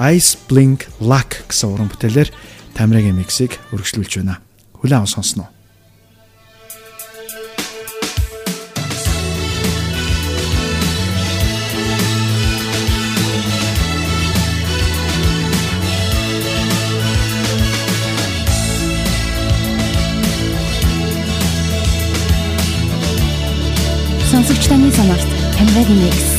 Ice 0.00 0.32
Blink 0.48 0.88
Luck 0.96 1.44
гэсэн 1.44 1.76
уран 1.76 1.92
бүтээлээр 1.92 2.32
Тамирагийн 2.72 3.20
миксийг 3.20 3.60
өргөжлүүлж 3.76 4.24
байна. 4.24 4.40
Хүлээн 4.80 5.04
аван 5.04 5.12
сонсноо. 5.12 5.52
Сонсогч 24.30 24.66
таны 24.66 24.90
сонорт 24.90 25.26
Тамирагийн 25.56 26.02
микс 26.02 26.35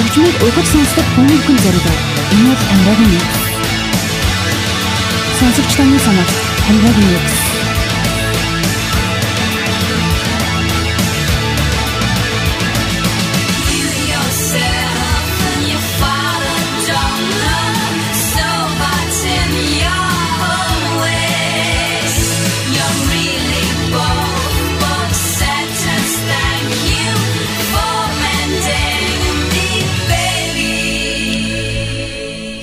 хөгжмийг 0.00 0.36
өгөх 0.48 0.66
сонсдог 0.72 1.06
хүмүүст 1.12 1.60
зориулж 1.64 2.00
энэ 2.32 2.44
бол 2.48 2.60
Тамирагийн 2.68 3.10
нэг. 3.12 3.26
Сонсогч 5.38 5.72
таны 5.76 5.98
санаа 6.00 6.26
Тамирагийн 6.64 7.10
нэг. 7.12 7.49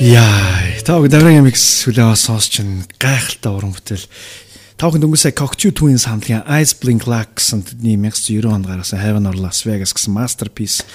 Яа, 0.07 0.63
таг 0.87 1.03
Даврын 1.11 1.43
микс 1.43 1.83
хүлээвээ 1.83 2.15
сонсч 2.15 2.63
н 2.63 2.87
гайхалтай 2.95 3.51
уран 3.51 3.75
бүтээл. 3.75 4.07
Тавхан 4.79 5.03
дөнгөсөө 5.03 5.35
Cocteau 5.35 5.75
Twins 5.75 6.07
хамтлагийн 6.07 6.47
Ice 6.47 6.79
Blink 6.79 7.03
Lack 7.11 7.35
гэсэн 7.35 7.67
тэдний 7.67 7.99
1990 7.99 8.47
онд 8.47 8.71
гаргасан 8.71 9.03
Heaven 9.03 9.27
or 9.27 9.35
Las 9.35 9.67
Vegas 9.67 9.91
гэсэн 9.91 10.15
masterpiece 10.15 10.87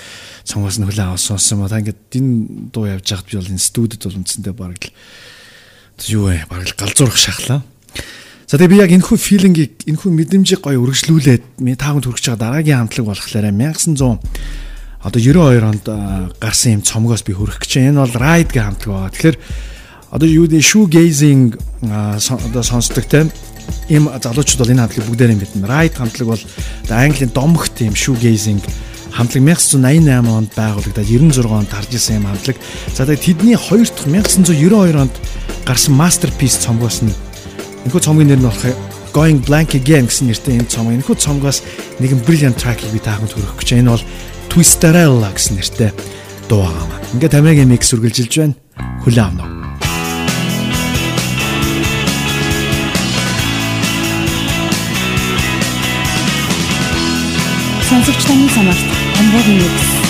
цонгоос 0.48 0.80
нь 0.80 0.88
хүлээн 0.88 1.12
авсан 1.12 1.36
юм 1.36 1.60
ба. 1.60 1.76
Ингээд 1.76 2.08
энэ 2.08 2.72
дуу 2.72 2.88
явж 2.88 3.04
байхад 3.04 3.28
би 3.28 3.36
бол 3.36 3.52
энэ 3.52 3.60
студид 3.60 4.00
бол 4.00 4.16
үндсэндээ 4.16 4.54
бараг 4.56 4.80
л 4.80 6.08
юу 6.08 6.32
вэ? 6.32 6.48
Бараг 6.48 6.72
л 6.72 6.80
галзуурах 6.80 7.20
шахлаа. 7.20 7.60
За 8.48 8.56
тэгээ 8.56 8.72
би 8.72 8.80
яг 8.80 8.96
энэхүү 8.96 9.18
филингийг 9.20 9.92
энэхүү 9.92 10.08
мэдрэмжийг 10.08 10.64
гоё 10.64 10.80
үргэлжлүүлээд 10.80 11.60
тааганд 11.76 12.08
хүрч 12.08 12.32
байгаа 12.32 12.64
дараагийн 12.64 12.88
хамтлаг 12.88 13.12
болохоор 13.12 13.52
1900 13.52 14.71
одоо 15.02 15.20
92 15.20 15.62
онд 15.66 15.84
гарсан 16.38 16.78
юм 16.78 16.82
цомгоос 16.82 17.22
би 17.26 17.34
хөрөх 17.34 17.58
гэж 17.58 17.70
байна. 17.76 17.88
Энэ 17.90 18.00
бол 18.06 18.16
Ride 18.22 18.50
гэх 18.54 18.64
хамтлаг 18.64 18.90
байгаа. 18.94 19.10
Тэгэхээр 19.10 19.38
одоо 20.14 20.28
юу 20.28 20.46
гэдэг 20.46 20.62
shoegazing 20.62 21.58
одоо 21.82 22.62
сонсдог 22.62 23.04
те 23.10 23.26
ийм 23.90 24.06
залуучууд 24.08 24.62
бол 24.62 24.72
энэ 24.72 24.82
хамтлагийг 24.86 25.08
бүгдээр 25.10 25.34
юм 25.34 25.40
мэднэ. 25.42 25.66
Ride 25.66 25.96
хамтлаг 25.98 26.28
бол 26.28 26.42
одоо 26.86 26.96
Английн 26.96 27.32
домогт 27.34 27.76
ийм 27.82 27.98
shoegazing 27.98 28.62
хамтлаг 29.10 29.42
1988 29.42 30.30
онд 30.30 30.50
байгуулагдаад 30.54 31.08
96 31.10 31.50
онд 31.50 31.68
тарж 31.68 31.90
исэн 31.92 32.22
юм 32.22 32.30
хамтлаг. 32.30 32.56
За 32.94 33.04
тэгээ 33.04 33.24
тэдний 33.26 33.56
хоёр 33.58 33.88
дахь 33.90 34.06
1992 34.06 34.96
онд 35.02 35.14
гарсан 35.66 35.94
masterpiece 35.98 36.62
цомгоос 36.62 37.02
нь 37.02 37.12
Энэхүү 37.82 37.98
цомгийн 37.98 38.30
нэр 38.30 38.38
нь 38.38 38.46
болох 38.46 38.70
Going 39.12 39.42
Blank 39.44 39.74
Again 39.74 40.06
гэсэн 40.06 40.30
нэртэй 40.30 40.56
энэ 40.62 40.70
цом. 40.70 40.88
Энэхүү 40.88 41.18
цомгоос 41.18 41.66
нэгэн 41.98 42.22
brilliant 42.22 42.56
track-ийг 42.56 42.94
би 42.94 43.02
тааханд 43.02 43.34
хүргэх 43.34 43.58
гэж. 43.58 43.82
Энэ 43.82 43.90
бол 43.90 44.04
Twisterella 44.52 45.32
гэсэн 45.32 45.56
нэртэй 45.56 45.90
дуу 46.44 46.60
байгаа. 46.68 47.00
Ингээд 47.16 47.40
Америкийн 47.40 47.72
микс 47.72 47.88
үргэлжилж 47.96 48.36
байна. 48.36 48.54
Хүлээн 49.00 49.40
авна. 49.40 49.48
Сонсогч 57.88 58.20
таны 58.28 58.44
самарт 58.52 58.84
Америкийн 59.24 59.56
микс 59.56 60.01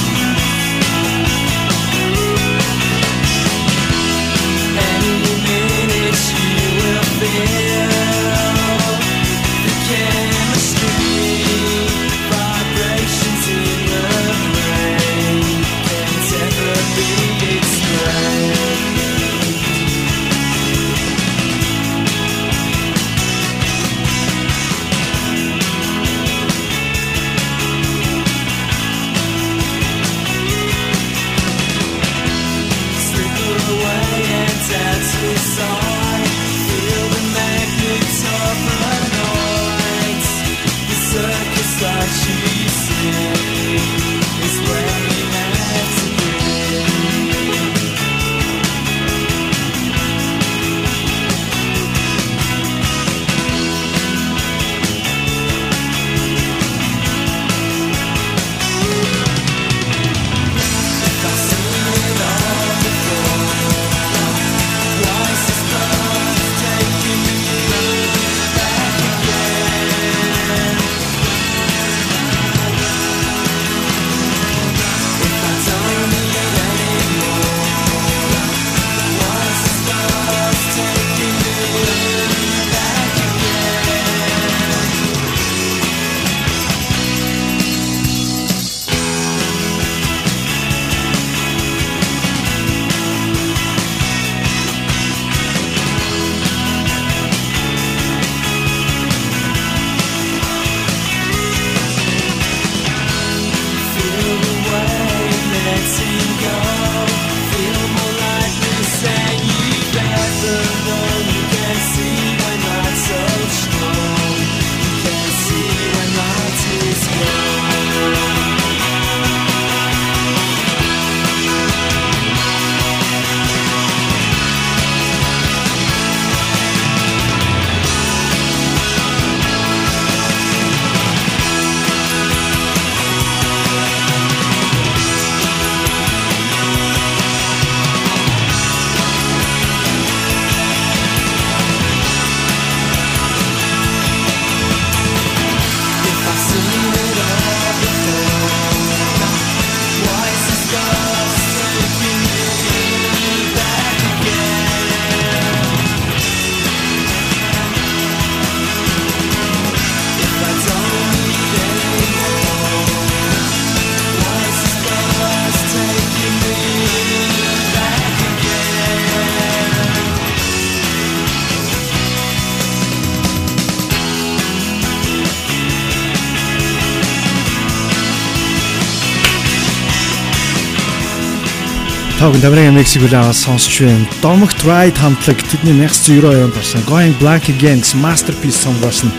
Тог 182.32 182.44
Америкийн 182.44 182.74
Мексикоос 182.74 183.36
сонсч 183.44 183.82
байна. 183.82 184.08
Dominic 184.22 184.64
Ride 184.64 184.96
хамтлаг 184.96 185.36
тэдний 185.52 185.76
1992 185.84 186.44
онд 186.44 186.54
гарсан 186.54 186.80
Going 186.88 187.12
Black 187.20 187.44
Again 187.52 187.84
гэсэн 187.84 188.00
masterpiece 188.00 188.56
song 188.56 188.72
болсон 188.80 189.12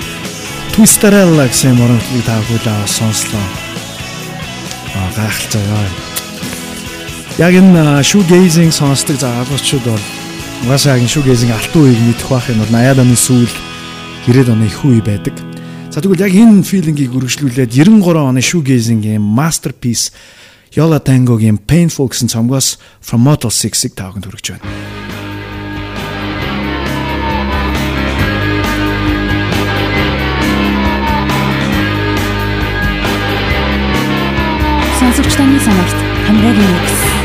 Twisterella 0.73 1.45
гэсэн 1.45 1.77
моронхыг 1.77 2.25
та 2.25 2.41
бүхэн 2.49 2.87
сонслоо. 2.89 3.45
Аа 4.97 5.09
гайхалтай 5.13 5.61
байгаа. 5.61 5.93
Яг 7.37 7.53
энэ 7.53 8.01
shoegazing 8.01 8.73
сонсдог 8.73 9.21
залуучууд 9.21 9.85
бол 9.85 10.05
угаасаа 10.65 10.97
яг 10.97 11.05
shoegazing 11.05 11.53
алтан 11.53 11.85
үеийг 11.85 12.01
мэдэх 12.01 12.29
байх 12.33 12.49
юм 12.49 12.65
бол 12.65 12.73
80-аад 12.73 12.97
оны 13.05 13.13
сүүл 13.13 13.53
90-ад 14.25 14.49
оны 14.57 14.65
их 14.65 14.81
үе 14.81 15.05
байдаг. 15.05 15.37
За 15.93 16.01
тэгвэл 16.01 16.25
яг 16.25 16.33
энэ 16.33 16.65
филингийг 16.65 17.13
үргэлжлүүлээд 17.13 17.77
93 17.77 18.25
оны 18.25 18.41
shoegazing-ийн 18.41 19.21
masterpiece 19.21 20.09
Yola 20.73 20.97
Tango-гийн 20.97 21.61
Painful 21.69 22.09
гэсэн 22.09 22.33
цомгоос 22.33 22.81
From 22.97 23.21
Motel 23.29 23.53
6-ыг 23.53 23.93
тавханд 23.93 24.25
хүргэж 24.25 24.57
байна. 24.57 24.65
Сонсогч 34.97 35.33
таны 35.37 35.61
самарт 35.61 35.97
хамраагийн 36.25 36.71
микс 36.73 37.22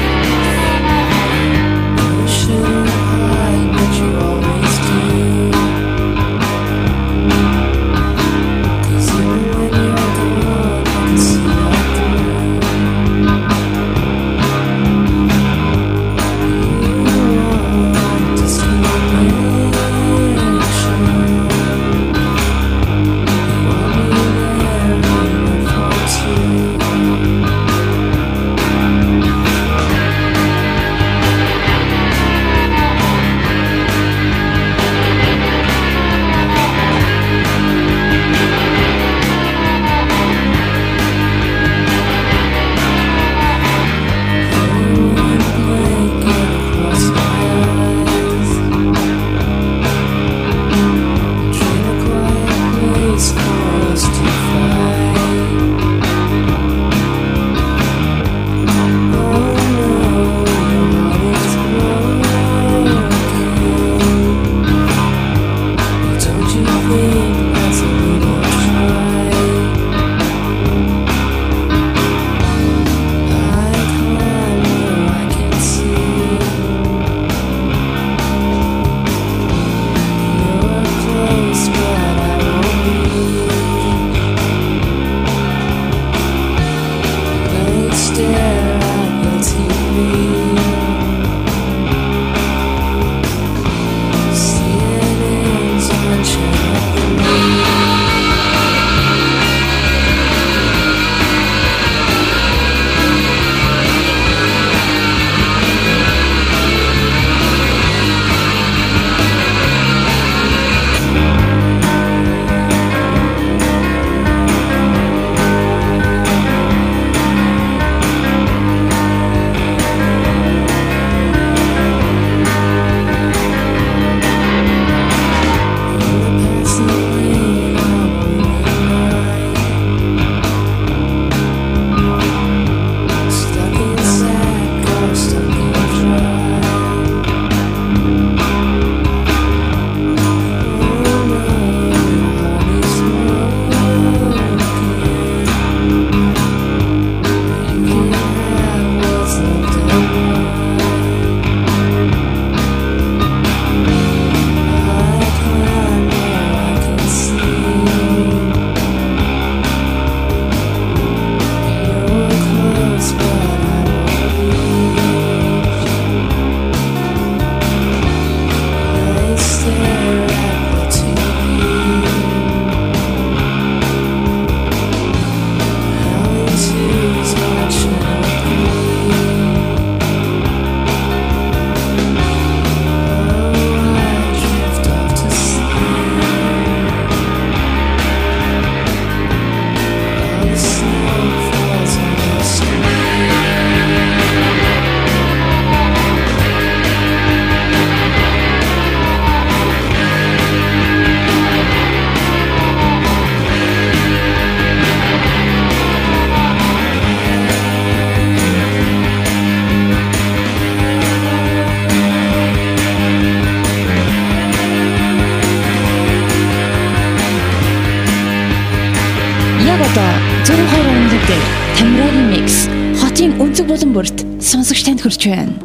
бүрт 223.99 224.22
сонсогч 224.38 224.84
танд 224.86 225.03
хүрч 225.03 225.26
байна. 225.26 225.59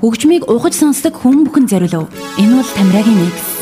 Хөгжмийг 0.00 0.48
ухаж 0.48 0.72
сонсдог 0.72 1.12
хүн 1.20 1.44
бүхэн 1.44 1.68
зориулв. 1.68 2.08
Энэ 2.40 2.56
бол 2.56 2.70
Тамирагийн 2.72 3.20
нэгс. 3.20 3.61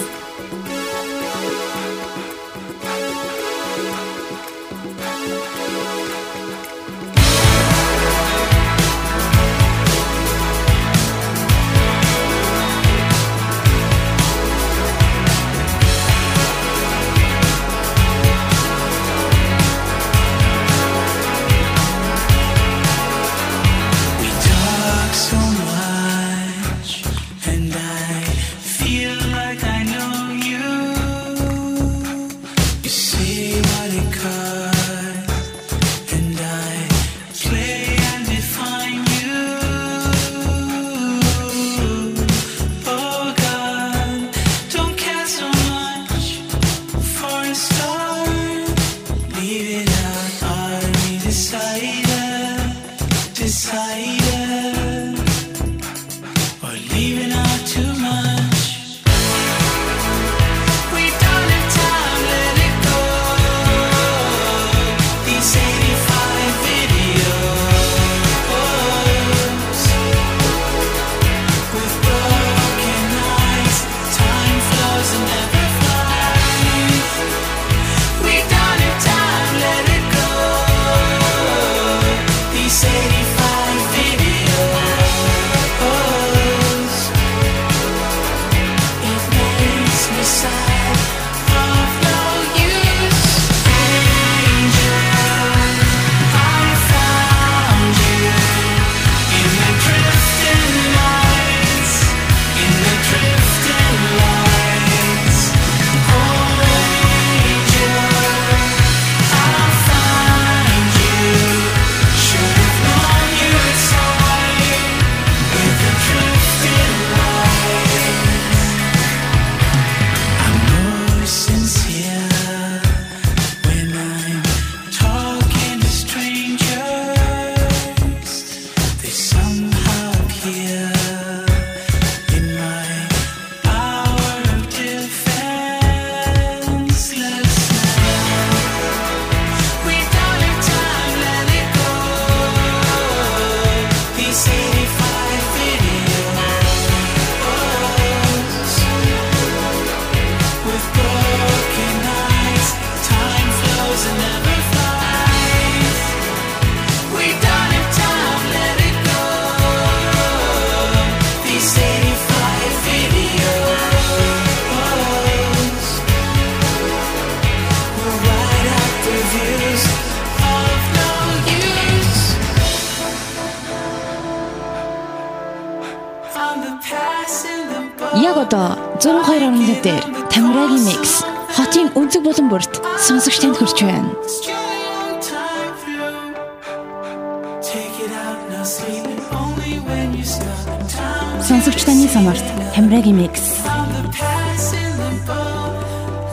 Сонсогч 191.51 191.83
таны 191.83 192.07
самарт 192.07 192.47
Тамирагийн 192.75 193.17
микс. 193.19 193.43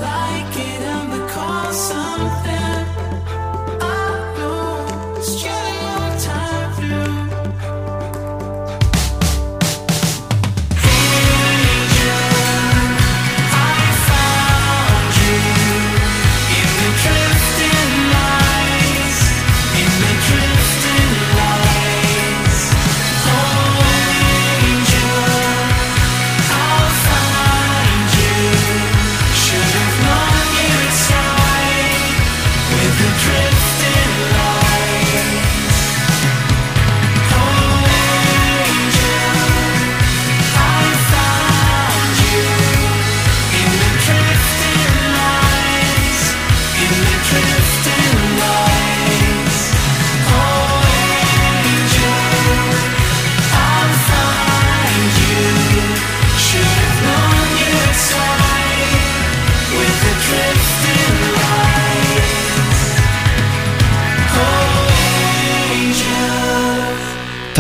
Like 0.06 0.56
it 0.70 0.82
on 0.94 1.06
the 1.10 1.22
call 1.34 1.74
something 1.74 2.77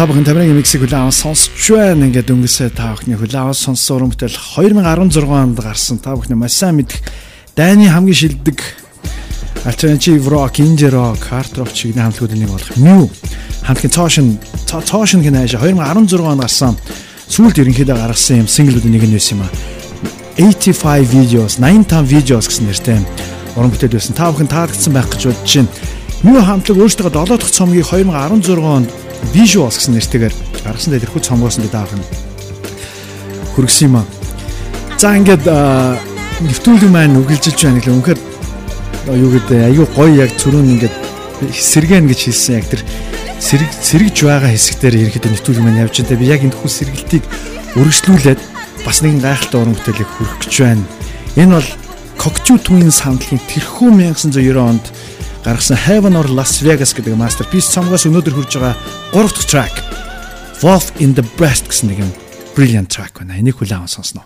бүхэн 0.07 0.23
тамирын 0.23 0.55
миксиг 0.55 0.79
хүлээвэн 0.79 1.11
сонсч 1.11 1.51
байна. 1.75 2.07
Ингээд 2.07 2.31
өнгөсөө 2.31 2.71
та 2.71 2.95
бүхний 2.95 3.19
хүлээвэн 3.19 3.51
сонссон 3.51 4.07
уран 4.07 4.11
бүтээл 4.15 4.39
2016 4.55 5.27
онд 5.27 5.59
гарсан. 5.59 5.99
Та 5.99 6.15
бүхний 6.15 6.39
маш 6.39 6.55
сайн 6.55 6.79
мэдэх 6.79 7.03
дайны 7.59 7.91
хамгийн 7.91 8.15
шилдэг 8.15 8.63
альтернатив 9.67 10.29
рок, 10.31 10.59
инди 10.63 10.87
рок, 10.87 11.19
хард 11.19 11.59
рок 11.59 11.73
чигний 11.75 11.99
хамтлагуудын 11.99 12.39
нэг 12.39 12.51
болох 12.55 12.71
Mew 12.79 13.11
хамтлагийн 13.67 13.91
Totion 13.91 14.27
Totion 14.63 15.19
гэх 15.19 15.35
нэш 15.35 15.59
2016 15.59 16.23
онд 16.23 16.39
гарсан. 16.39 16.79
Сүүлд 17.27 17.59
ерөнхийдөө 17.59 17.99
гаргасан 17.99 18.45
юм 18.45 18.47
синглүүдийн 18.47 18.95
нэг 18.95 19.03
нь 19.03 19.11
байсан 19.11 19.35
юм 19.35 19.43
аа. 19.43 19.51
85 20.39 21.03
videos, 21.11 21.59
95 21.59 22.07
videos 22.07 22.47
гэсэн 22.47 22.71
нэртэй 22.71 23.03
уран 23.59 23.75
бүтээл 23.75 23.99
байсан. 23.99 24.15
Та 24.15 24.31
бүхэн 24.31 24.47
таалагдсан 24.47 24.93
байх 24.95 25.11
гэж 25.11 25.35
бодож 25.35 25.51
байна. 25.51 25.71
Mew 26.23 26.39
хамтлаг 26.39 26.79
өөрсдөө 26.79 27.11
7 27.11 27.27
дахь 27.27 27.51
цомгийг 27.51 27.83
2016 27.91 28.63
онд 28.63 29.06
Visuals 29.33 29.77
гэсэн 29.77 29.95
нэртэйгээр 29.97 30.35
гаргасан 30.63 30.91
дээр 30.93 31.03
тэрхүү 31.07 31.21
цомгоос 31.23 31.57
нь 31.59 31.69
даах 31.71 31.93
нь 31.93 32.05
хүргэсэн 33.55 33.87
юм 33.89 33.95
аа. 34.01 34.05
За 34.97 35.13
ингээд 35.17 35.45
нэвтрүүлэг 35.45 36.91
маань 36.91 37.17
үргэлжилж 37.21 37.59
байна 37.61 37.79
гэхэл 37.81 37.97
үнэхээр 37.97 38.19
юу 39.17 39.31
гэдэг 39.33 39.59
аюу 39.73 39.87
гоё 39.93 40.13
яг 40.25 40.31
зүрүүн 40.37 40.73
ингээд 40.77 40.95
сэргэн 41.53 42.05
гэж 42.09 42.19
хэлсэн 42.29 42.55
яг 42.57 42.65
тэр 42.69 42.81
сэрэг 43.41 43.69
сэрэгж 43.69 44.17
байгаа 44.25 44.51
хэсгээр 44.53 44.95
ерөнхийдөө 45.05 45.31
нэвтрүүлэг 45.33 45.63
маань 45.65 45.81
явж 45.85 45.95
байгаа. 46.01 46.21
Би 46.21 46.27
яг 46.29 46.41
энэ 46.41 46.57
хүү 46.57 46.69
сэргэлтийг 46.69 47.23
үргэлжлүүлээд 47.77 48.41
бас 48.85 48.97
нэгэн 49.01 49.21
гайхалтай 49.21 49.59
уран 49.61 49.75
бүтээлийг 49.77 50.09
хүргэх 50.17 50.39
гэж 50.45 50.53
байна. 50.65 50.85
Энэ 51.37 51.53
бол 51.57 51.69
Cocteau 52.17 52.57
Twins 52.57 53.05
хамтлагийн 53.05 53.41
тэрхүү 53.45 53.89
1990 54.17 54.57
онд 54.57 54.85
гаргасан 55.45 55.77
Heaven 55.77 56.15
or 56.15 56.27
Las 56.29 56.61
Vegas 56.61 56.93
гэдэг 56.97 57.17
masterpiece 57.17 57.69
цомгоос 57.73 58.07
өнөөдөр 58.09 58.33
хүрж 58.33 58.53
байгаа 58.57 58.75
3 59.13 59.33
дахь 59.35 59.49
track 59.51 59.75
Wolf 60.63 60.89
in 60.97 61.13
the 61.13 61.25
Breast 61.37 61.69
гэсэн 61.69 61.93
нэгэн 61.93 62.11
brilliant 62.57 62.89
track 62.89 63.21
байна. 63.21 63.37
Энийг 63.37 63.61
хүлээн 63.61 63.85
аван 63.85 63.91
сонсноо. 63.91 64.25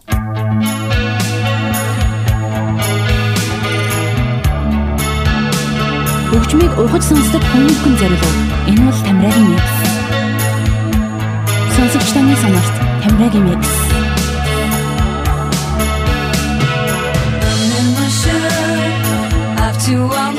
Хөгжмийг 6.32 6.74
ухаж 6.80 7.03
сонсдог 7.03 7.43
хүмүүст 7.51 7.82
хүн 7.84 7.95
зориулв. 7.99 8.36
Энэ 8.72 8.84
бол 8.88 8.99
Тамирагийн 9.03 9.47
микс. 9.51 9.76
Сонсогч 11.76 12.09
таны 12.16 12.36
сонорт 12.39 12.76
Тамирагийн 13.03 13.45
микс. 13.51 13.72
to 19.91 19.97
almost 20.03 20.30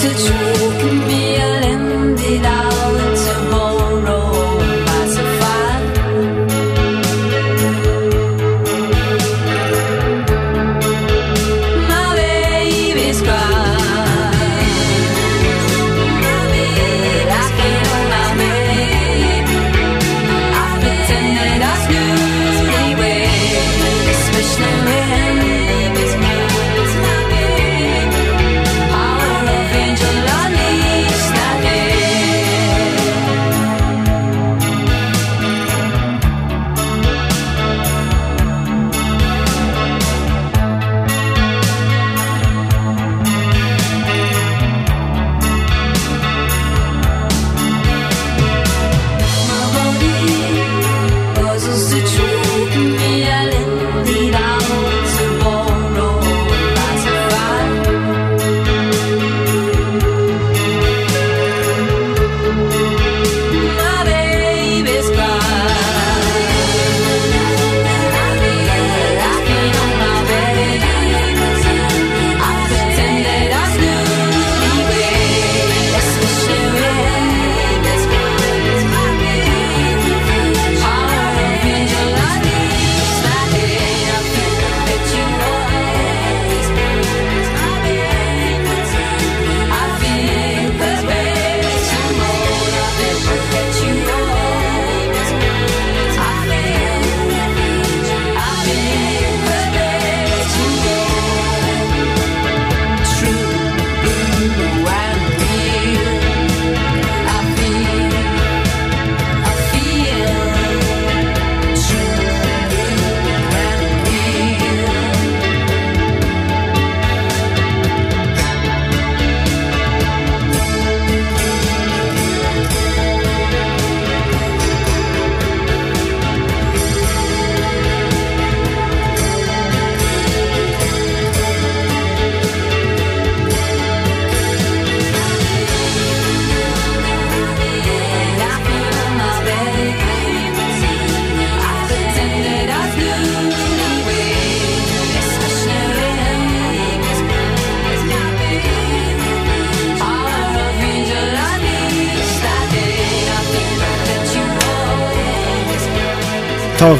to 0.00 0.08
true. 0.14 0.49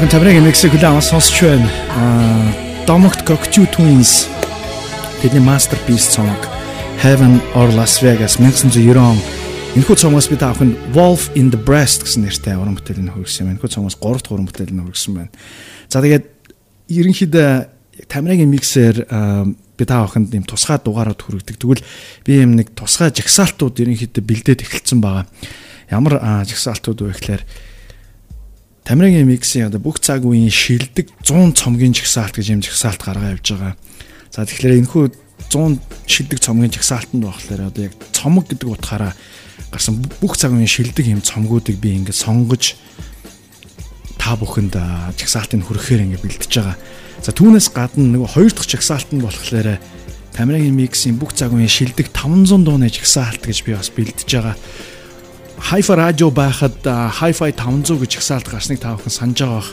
Бүхэн 0.01 0.17
Тамирагийн 0.17 0.49
миксийг 0.49 0.73
хүлээн 0.73 0.97
аван 0.97 1.05
сонсч 1.05 1.45
байна. 1.45 1.69
Аа 1.93 2.49
Domokт 2.89 3.21
Cocteau 3.21 3.69
Twins 3.69 4.25
тэдний 5.21 5.45
masterpiece 5.45 6.09
цомог 6.09 6.41
Heaven 7.05 7.37
or 7.53 7.69
Las 7.77 8.01
Vegas 8.01 8.41
1990 8.41 8.97
он 8.97 9.21
энэхүү 9.77 9.95
цомоос 10.01 10.25
би 10.25 10.41
та 10.41 10.57
бүхэнд 10.57 10.97
Wolf 10.97 11.29
in 11.37 11.53
the 11.53 11.61
Breast 11.61 12.01
гэсэн 12.01 12.25
нэртэй 12.25 12.57
уран 12.57 12.81
бүтээлийг 12.81 13.13
хөргсөн 13.13 13.45
байна. 13.45 13.61
Энэхүү 13.61 13.69
цомоос 13.77 14.01
3 14.01 14.25
дахь 14.25 14.33
уран 14.33 14.49
бүтээлийг 14.49 14.89
хөргсөн 14.89 15.13
байна. 15.21 15.29
За 15.85 16.01
тэгээд 16.01 16.25
ерөнхийдөө 16.89 17.49
Тамирагийн 18.09 18.49
миксээр 18.49 19.05
би 19.05 19.83
та 19.85 20.01
бүхэнд 20.01 20.33
юм 20.33 20.49
тусгай 20.49 20.81
дугаарууд 20.81 21.21
хүргэдэг. 21.21 21.61
Тэгвэл 21.61 21.85
би 22.25 22.41
юм 22.41 22.57
нэг 22.57 22.73
тусгай 22.73 23.13
жагсаалтууд 23.13 23.77
ерөнхийдөө 23.77 24.23
бэлдээд 24.25 24.65
эхэлсэн 24.65 24.97
байгаа. 24.97 25.29
Ямар 25.93 26.17
аа, 26.17 26.41
жагсаалтууд 26.41 27.05
вэ 27.05 27.13
гэхээр 27.13 27.45
Тамирагийн 28.83 29.29
миксийн 29.29 29.69
одоо 29.69 29.77
бүх 29.77 30.01
цаг 30.01 30.25
үеийн 30.25 30.49
шилдэг 30.49 31.13
100 31.21 31.53
цомгийн 31.53 31.93
жагсаалт 31.93 32.33
гэж 32.33 32.47
юм 32.49 32.61
жагсаалт 32.65 33.01
гаргаа 33.01 33.37
явж 33.37 33.45
байгаа. 33.53 33.73
За 34.33 34.41
тэгэхээр 34.41 34.81
энэхүү 34.81 35.03
100 35.53 35.77
шилдэг 36.09 36.39
цомгийн 36.41 36.73
жагсаалтанд 36.73 37.21
болохоор 37.21 37.61
одоо 37.69 37.81
яг 37.85 37.93
цомог 38.09 38.49
гэдэг 38.49 38.69
утгаараа 38.73 39.13
гарсан 39.69 40.01
бүх 40.17 40.33
цаг 40.33 40.57
үеийн 40.57 40.65
шилдэг 40.65 41.05
юм 41.05 41.21
цомгуудыг 41.21 41.77
би 41.77 41.93
ингээд 41.93 42.17
сонгож 42.17 42.75
та 44.17 44.33
бүхэнд 44.33 44.73
аа, 44.77 45.13
жагсаалтыг 45.13 45.61
хүргэхээр 45.61 46.05
ингээд 46.09 46.25
бэлдэж 46.25 46.51
байгаа. 46.57 46.77
За 47.21 47.31
түүнээс 47.31 47.69
гадна 47.69 48.17
нөгөө 48.17 48.33
хоёр 48.33 48.51
дахь 48.53 48.69
жагсаалт 48.69 49.13
нь 49.13 49.21
болохоор 49.21 49.77
Тамирагийн 50.33 50.73
миксийн 50.73 51.19
бүх 51.19 51.35
цаг 51.35 51.51
үеийн 51.51 51.69
шилдэг 51.69 52.09
500 52.15 52.63
дууны 52.63 52.87
жагсаалт 52.87 53.43
гэж 53.43 53.57
би 53.67 53.75
бас 53.75 53.91
бэлдэж 53.91 54.29
байгаа. 54.31 54.55
Hi-Fi 55.61 55.95
радио 55.95 56.31
байхад 56.31 56.81
Hi-Fi 56.83 57.53
500 57.53 58.01
гэж 58.01 58.17
жагсаалт 58.17 58.49
гарсныг 58.49 58.81
та 58.81 58.97
бүхэн 58.97 59.13
санаж 59.13 59.39
байгаа 59.39 59.61
бах. 59.61 59.69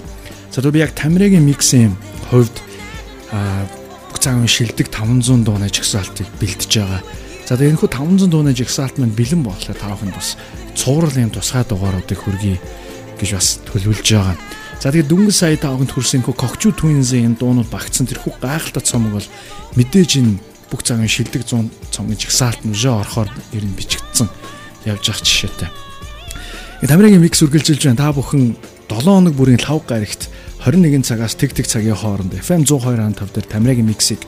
За 0.53 0.61
тэгвэл 0.61 0.76
би 0.76 0.84
яг 0.84 0.93
Тамирагийн 0.93 1.43
миксийн 1.49 1.97
хувьд 2.28 2.53
бүх 3.32 4.18
цагийн 4.20 4.47
шилдэг 4.47 4.93
500 4.93 5.49
дууны 5.49 5.72
жагсаалтыг 5.72 6.28
бэлдэж 6.39 6.72
байгаа. 6.76 7.03
За 7.49 7.57
тэгээ 7.57 7.72
энэхүү 7.72 7.89
500 7.89 8.28
дууны 8.28 8.53
жагсаалт 8.53 9.01
маань 9.01 9.16
бэлэн 9.16 9.43
болохоор 9.43 9.78
та 9.80 9.89
бүхэнд 9.89 10.14
бас 10.14 10.36
цуврал 10.76 11.16
юм 11.16 11.32
тусгай 11.32 11.64
дугааруудыг 11.64 12.20
хүргэе 12.20 12.61
гэж 13.18 13.30
бас 13.32 13.49
төлөвлөж 13.66 14.09
байгаа. 14.12 14.36
За 14.78 14.93
тэгээд 14.93 15.09
дөнгөж 15.09 15.34
сая 15.34 15.57
тавганд 15.57 15.91
хүрсэн 15.91 16.22
хөө 16.22 16.36
Kokchu 16.36 16.70
Twins-ийн 16.76 17.34
энэ 17.34 17.41
дуунууд 17.41 17.72
багцсан 17.72 18.07
тэрхүү 18.07 18.39
гайхалтай 18.39 18.84
цомог 18.84 19.18
бол 19.18 19.28
мэдээж 19.74 20.11
энэ 20.20 20.39
бүх 20.70 20.84
цагийн 20.84 21.11
шилдэг 21.11 21.43
100 21.43 21.72
цомгийн 21.91 22.20
жигсаалт 22.20 22.62
нь 22.62 22.76
жоо 22.76 23.03
орохоор 23.03 23.32
ер 23.57 23.64
нь 23.64 23.74
бичигдсэн 23.74 24.28
явж 24.89 25.05
явах 25.12 25.22
жишээтэй. 25.22 25.68
Тэгээд 26.80 26.95
Америкийн 26.95 27.22
микс 27.22 27.43
үргэлжилж 27.43 27.82
байна. 27.84 28.03
Та 28.03 28.14
бүхэн 28.14 28.57
7 28.89 29.05
хоног 29.05 29.34
бүрийн 29.36 29.61
лав 29.68 29.84
гарагт 29.84 30.32
21 30.64 31.05
цагаас 31.05 31.34
тэг 31.36 31.53
тэг 31.53 31.66
цагийн 31.66 31.95
хооронд 31.95 32.34
FM 32.34 32.64
102.5 32.64 33.34
дээр 33.34 33.47
Тамирагийн 33.47 33.86
миксийг 33.86 34.22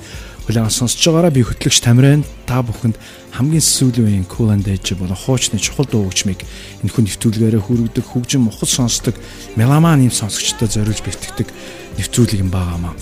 хүлээн 0.47 0.71
сонсож 0.71 0.99
байгаараа 1.07 1.31
би 1.31 1.43
хөтлөгч 1.47 1.79
Тамирын 1.83 2.27
та 2.47 2.63
бүхэнд 2.63 2.99
хамгийн 3.35 3.63
сүүлийн 3.63 4.07
үеийн 4.07 4.27
Cool 4.27 4.51
and 4.51 4.67
Edge 4.67 4.99
болон 4.99 5.15
хуучны 5.15 5.63
чухал 5.63 5.87
дуу 5.87 6.11
хөгжмийг 6.11 6.43
энэхүү 6.83 7.03
нэвтрүүлгээрээ 7.07 7.63
хүргэдэг 7.63 8.03
хөгжим 8.03 8.51
мохот 8.51 8.67
сонсдог 8.67 9.15
меломан 9.55 10.03
юм 10.07 10.15
сонсогчдод 10.15 10.75
зориулж 10.75 11.03
бэлтгэдэг 11.07 11.49
нэвтрүүлэг 12.03 12.43
юм 12.43 12.51
байгаамаа. 12.51 12.95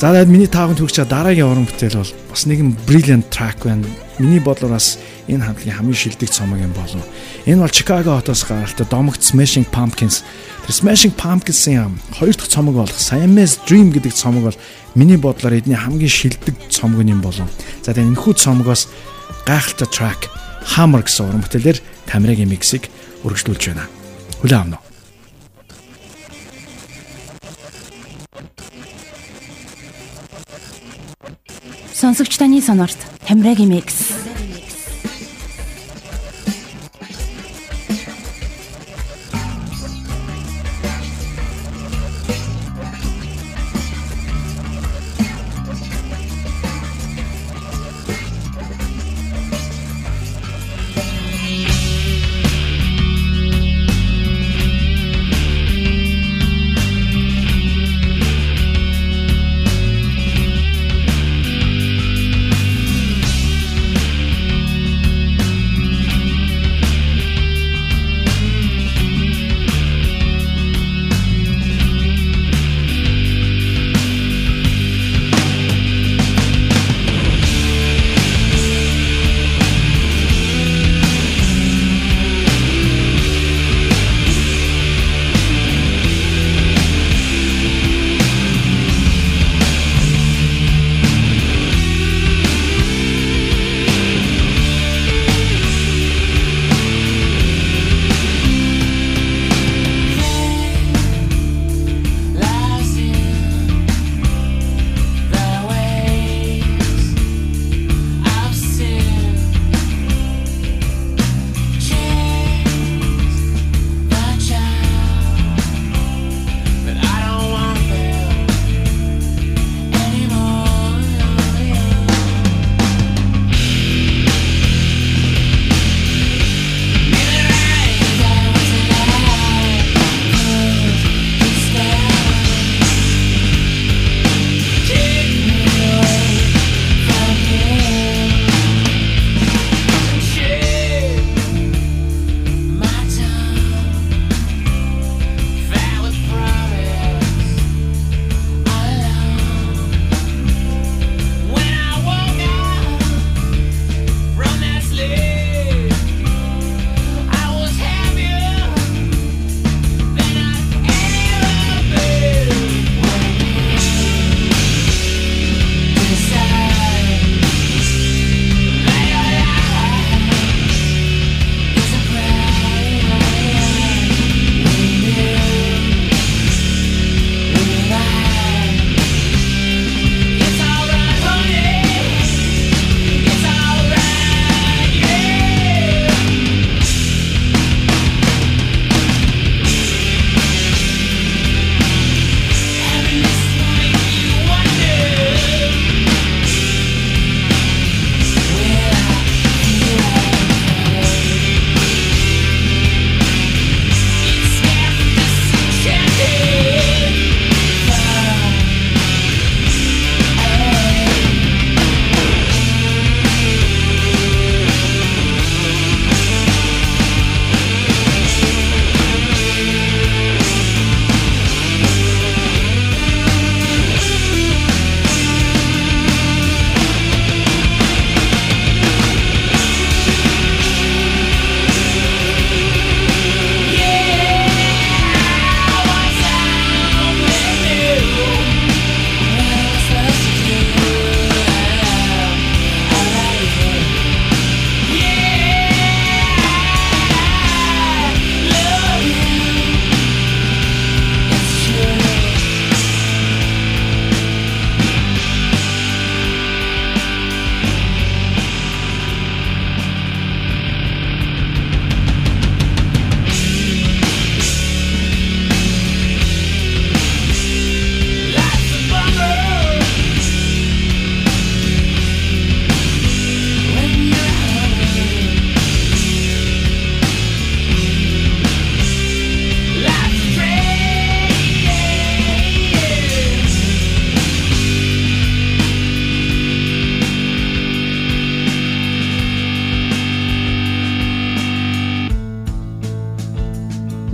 За 0.00 0.16
тэгээд 0.16 0.32
миний 0.32 0.48
таавд 0.48 0.80
хүрч 0.80 0.96
дараагийн 1.04 1.44
уран 1.44 1.68
бүтээл 1.68 2.00
бол 2.00 2.12
бас 2.32 2.48
нэгэн 2.48 2.72
brilliant 2.88 3.28
track 3.28 3.68
байна. 3.68 3.84
Миний 4.16 4.40
бодлоор 4.40 4.80
бас 4.80 4.96
энэ 5.28 5.44
хамтлагийн 5.44 5.76
хамгийн 5.76 6.00
шилдэг 6.16 6.32
цомог 6.32 6.56
юм 6.56 6.72
болов. 6.72 7.04
Энэ 7.44 7.60
бол 7.60 7.68
Chicago 7.68 8.16
хотоос 8.16 8.48
гаралтай 8.48 8.88
домогт 8.88 9.20
Smashing 9.20 9.68
Pumpkins. 9.68 10.24
Тэр 10.64 10.72
Smashing 10.72 11.12
Pumpkins-ийн 11.20 12.00
хоёр 12.16 12.32
дахь 12.32 12.48
цомог 12.48 12.80
болох 12.80 12.96
Siamese 12.96 13.60
Dream 13.68 13.92
гэдэг 13.92 14.16
цомог 14.16 14.48
бол 14.48 14.58
миний 14.96 15.20
бодлоор 15.20 15.60
эдний 15.60 15.76
хамгийн 15.76 16.08
шилдэг 16.08 16.56
цомог 16.72 17.04
юм 17.04 17.20
болов. 17.20 17.52
За 17.84 17.92
тэгээд 17.92 18.16
энэхүү 18.16 18.40
цомогоос 18.40 18.88
гайхалтай 19.44 19.88
track 19.92 20.32
Hammer 20.80 21.04
гэсэн 21.04 21.28
уран 21.28 21.44
бүтээлээр 21.44 21.76
Тамирагийн 22.08 22.48
миксийг 22.48 22.88
үргэлжлүүлж 23.20 23.68
байна. 23.68 23.84
Хүлээн 24.40 24.64
авна 24.64 24.80
уу? 24.80 24.89
Сонсогч 32.00 32.32
таны 32.40 32.62
сонорт 32.64 32.96
Тамирагийн 33.28 33.68
микс. 33.68 34.29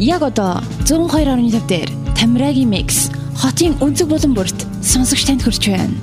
Яг 0.07 0.23
одоо 0.23 0.63
102.5 0.87 1.67
дээр 1.67 1.91
Тамирагийн 2.15 2.71
микс 2.71 3.11
хотын 3.43 3.75
өнцөг 3.83 4.07
болон 4.07 4.39
бүрт 4.39 4.55
сонсогч 4.79 5.27
танд 5.27 5.43
хүрч 5.43 5.67
байна. 5.67 5.99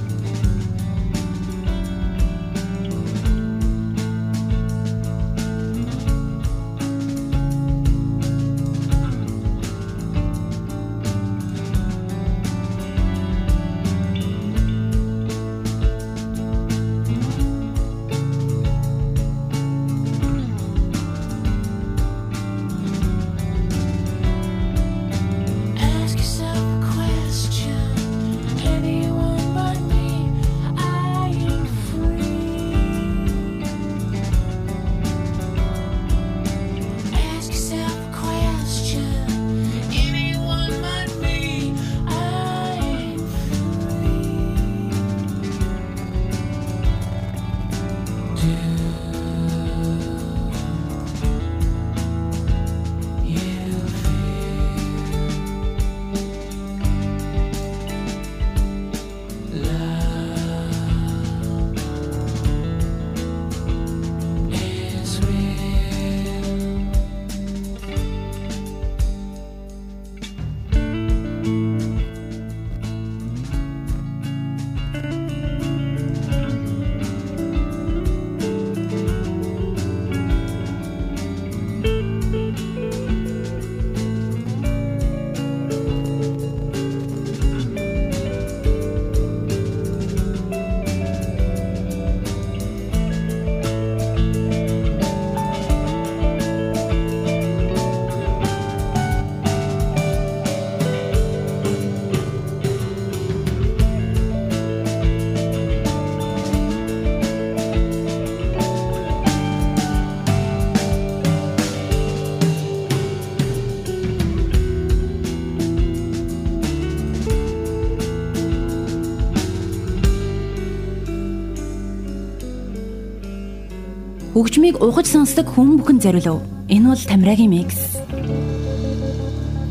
Хөгжмийг 124.43 124.83
ухаж 124.83 125.07
сонсдог 125.07 125.47
хүн 125.55 125.79
бүхэн 125.79 126.03
зориулв. 126.03 126.43
Энэ 126.67 126.91
бол 126.91 126.99
Тамирагийн 126.99 127.47
микс. 127.47 127.95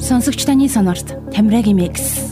Сонсогч 0.01 0.49
таны 0.49 0.65
сонорт 0.65 1.13
Тамирагийн 1.29 1.77
микс. 1.77 2.32